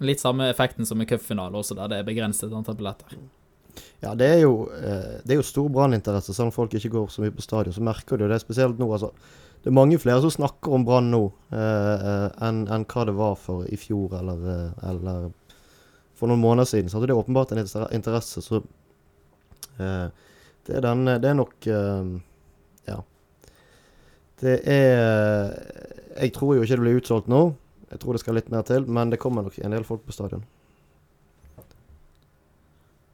[0.04, 3.16] Litt samme effekten som i cupfinale også, der det er begrenset antall billetter.
[4.04, 7.08] Ja, det er jo, eh, det er jo stor branninteresse, selv om folk ikke går
[7.10, 7.72] så mye på stadion.
[7.74, 8.90] Så merker du det spesielt nå.
[8.92, 9.10] altså.
[9.64, 11.56] Det er mange flere som snakker om Brann nå eh,
[12.10, 15.30] eh, enn en hva det var for i fjor eller, eh, eller
[16.14, 16.90] for noen måneder siden.
[16.92, 18.42] Så det er åpenbart en inter- interesse.
[18.44, 18.60] Så
[19.80, 20.06] eh,
[20.68, 22.12] det, er den, det er nok eh,
[22.92, 23.00] Ja.
[24.44, 25.54] Det er
[26.20, 27.54] Jeg tror jo ikke det blir utsolgt nå.
[27.94, 30.14] Jeg tror det skal litt mer til, men det kommer nok en del folk på
[30.14, 30.42] stadion.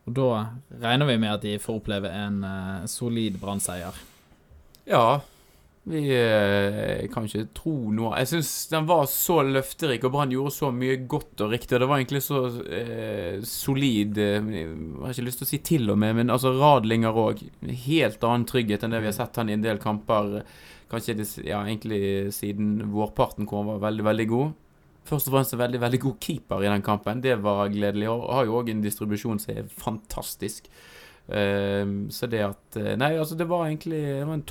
[0.08, 0.28] Og da
[0.82, 3.98] regner vi med at de får oppleve en uh, solid Brann-seier.
[4.88, 5.20] Ja,
[5.90, 10.54] vi uh, kan ikke tro noe Jeg syns den var så løfterik, og Brann gjorde
[10.56, 11.76] så mye godt og riktig.
[11.76, 14.72] Og det var egentlig så uh, solid Jeg
[15.04, 17.44] har ikke lyst til å si til og med, men altså Radlinger òg.
[17.84, 20.40] Helt annen trygghet enn det vi har sett han i en del kamper.
[20.90, 24.58] Kanskje det, ja, egentlig siden vårparten hvor han var veldig, veldig god.
[25.08, 27.20] Først og fremst en veldig veldig god keeper i den kampen.
[27.24, 28.08] Det var gledelig.
[28.12, 30.68] Og har jo òg en distribusjon som er fantastisk.
[31.30, 34.42] Ehm, så det at eh, Nei, altså det var egentlig det var en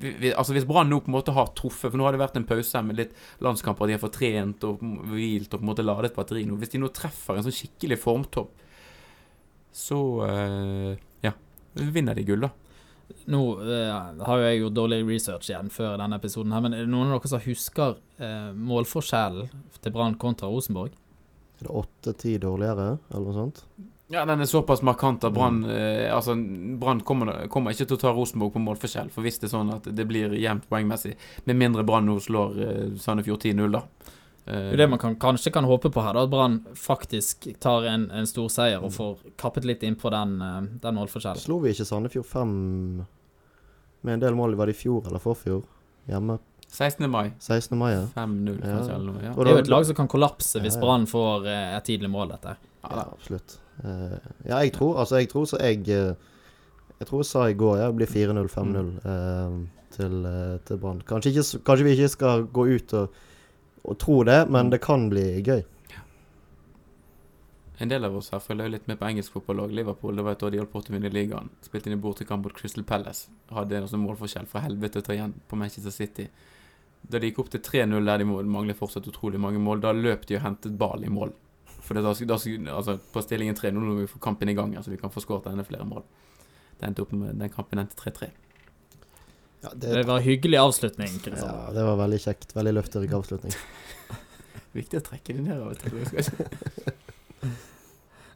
[0.00, 2.20] vi- vi- Altså Hvis Brann nå på en måte har truffet For nå har det
[2.22, 5.68] vært en pause med litt landskamper, de har fått trent og hvilt og på en
[5.74, 6.56] måte ladet batteri nå.
[6.56, 8.50] Hvis de nå treffer en sånn skikkelig formtopp,
[9.72, 11.32] så eh, Ja.
[11.74, 12.50] Vinner de gull, da.
[13.30, 16.84] Nå eh, har jo jeg gjort dårlig research igjen før denne episoden, her, men er
[16.86, 20.96] det noen av dere som husker eh, målforskjellen til Brann kontra Rosenborg?
[21.60, 23.64] Er det åtte-ti dårligere, eller noe sånt?
[24.12, 26.34] Ja, Den er såpass markant at Brann eh, Altså,
[26.80, 29.08] Brann kommer, kommer ikke til å ta Rosenborg på målforskjell.
[29.14, 31.14] For hvis det er sånn at det blir jevnt poengmessig,
[31.48, 34.01] med mindre Brann nå slår eh, Sandefjord 10-0, da.
[34.46, 37.46] Eh, Det er det man kan, kanskje kan håpe på her, da, at Brann faktisk
[37.62, 41.38] tar en, en stor seier og får kappet litt innpå den, eh, den målforskjellen.
[41.42, 42.56] Slo vi ikke Sandefjord 5
[44.02, 44.56] med en del mål?
[44.58, 45.62] Var det i fjor eller forfjor?
[46.10, 46.38] Hjemme
[46.72, 47.04] 16.
[47.10, 47.32] mai.
[47.38, 47.76] 16.
[47.78, 48.06] mai, ja.
[48.16, 48.76] 5-0, Ja.
[48.78, 49.12] kanskje, eller.
[49.22, 49.32] Ja.
[49.36, 50.86] Det er jo et lag som kan kollapse hvis Ja, ja.
[50.86, 52.56] Brann får eh, et tidlig mål dette.
[52.82, 53.58] Ja, Ja, absolutt.
[53.84, 56.14] Eh, ja, jeg tror Altså, jeg tror så jeg eh,
[57.00, 60.78] Jeg tror jeg sa i går ja, det blir 4-0, 5-0 eh, til, uh, til
[60.78, 61.02] Brann.
[61.04, 61.32] Kanskje,
[61.64, 63.10] kanskje vi ikke skal gå ut og,
[63.82, 65.62] og tro det, men det kan bli gøy.
[67.82, 69.72] En del av oss her følger litt med på engelsk fotballag.
[69.74, 71.48] Liverpool det var et år de holdt på å vinne ligaen.
[71.66, 73.32] Spilte inn i bortekamp mot Crystal Palace.
[73.50, 76.28] Hadde en sånn målforskjell fra helvete å ta igjen på Manchester City.
[77.02, 80.28] Da de gikk opp til 3-0 der de mangler fortsatt utrolig mange mål, da løp
[80.28, 81.34] de og hentet ball i mål.
[81.82, 82.38] For det da, da,
[82.76, 85.50] altså, på stillingen 3-0 må vi få kampen i gang, altså vi kan få skåret
[85.50, 86.06] enda flere mål.
[86.78, 88.30] Det endte opp med, den kampen endte 3-3.
[89.62, 91.08] Ja, Det det, var en hyggelig avslutning.
[91.22, 91.54] Kristian.
[91.54, 92.56] ja, det var veldig kjekt.
[92.56, 93.54] Veldig løfterik avslutning.
[94.78, 96.02] Viktig å trekke det ned av og til.
[96.08, 96.48] skal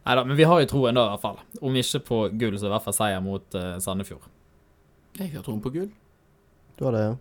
[0.07, 1.39] Neida, men vi har jo troen da, i hvert fall.
[1.67, 4.29] Om ikke på gull, så i hvert fall seier mot uh, Sandefjord.
[5.17, 5.89] Jeg har troen på gull.
[6.79, 7.17] Du har det, ja.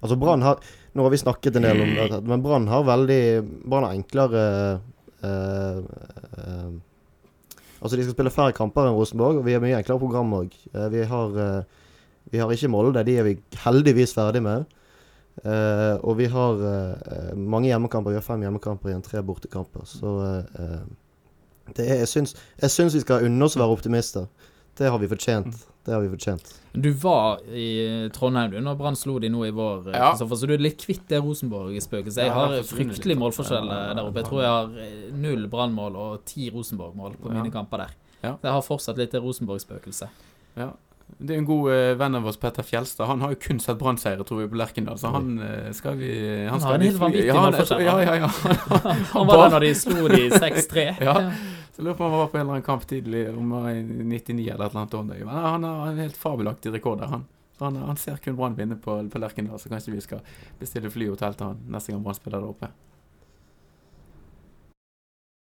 [0.00, 0.58] Altså, Brann har
[0.94, 3.22] Nå har vi snakket en del om det, men Brann har veldig
[3.70, 4.42] Brann har enklere
[5.24, 6.74] uh, uh,
[7.78, 10.54] Altså, de skal spille færre kamper enn Rosenborg, og vi har mye enklere program òg.
[10.72, 11.34] vi, har,
[12.34, 14.66] vi har ikke Molde, de er vi heldigvis ferdig med.
[15.42, 18.14] Uh, og vi har uh, mange hjemmekamper.
[18.14, 19.86] Vi har fem hjemmekamper igjen, tre bortekamper.
[19.88, 23.74] Så eh, eh, det er, jeg, syns, jeg syns vi skal unne oss å være
[23.74, 24.28] optimister.
[24.78, 25.58] Det har vi fortjent.
[25.84, 26.48] Det har vi fortjent.
[26.72, 30.14] Du var i Trondheim du når Brann slo de nå i vår, Ja.
[30.18, 32.24] Så du er litt kvitt det Rosenborg-spøkelset.
[32.24, 34.22] Jeg har fryktelig målforskjell der oppe.
[34.22, 37.94] Jeg tror jeg har null Brann-mål og ti Rosenborg-mål på mine kamper der.
[38.24, 40.24] Så jeg har fortsatt litt det Rosenborg-spøkelset.
[40.56, 40.72] Ja.
[41.18, 43.06] Det er en god uh, venn av oss, Petter Fjelstad.
[43.06, 44.98] Han har jo kun sett Brann-seire, tror vi, på Lerkendal.
[44.98, 46.10] Så han uh, skal vi
[46.48, 48.06] Han skal har en vi helt vanvittig ja, han- målforskjell, Ja, han.
[48.06, 48.94] ja, ja.
[49.14, 50.86] Han var der når de slo de 6-3.
[51.04, 51.14] Ja.
[51.76, 53.70] Så lurer på om han var på en eller annen kamp tidlig, om han var
[53.70, 55.02] i 99 eller et eller annet år.
[55.10, 57.24] Men han har en helt fabelaktig rekord der, han.
[57.58, 60.20] Så han, han ser kun Brann vinne på, på Lerkendal, så kanskje vi skal
[60.60, 62.70] bestille fly og hotell til han neste gang Brann spiller der oppe.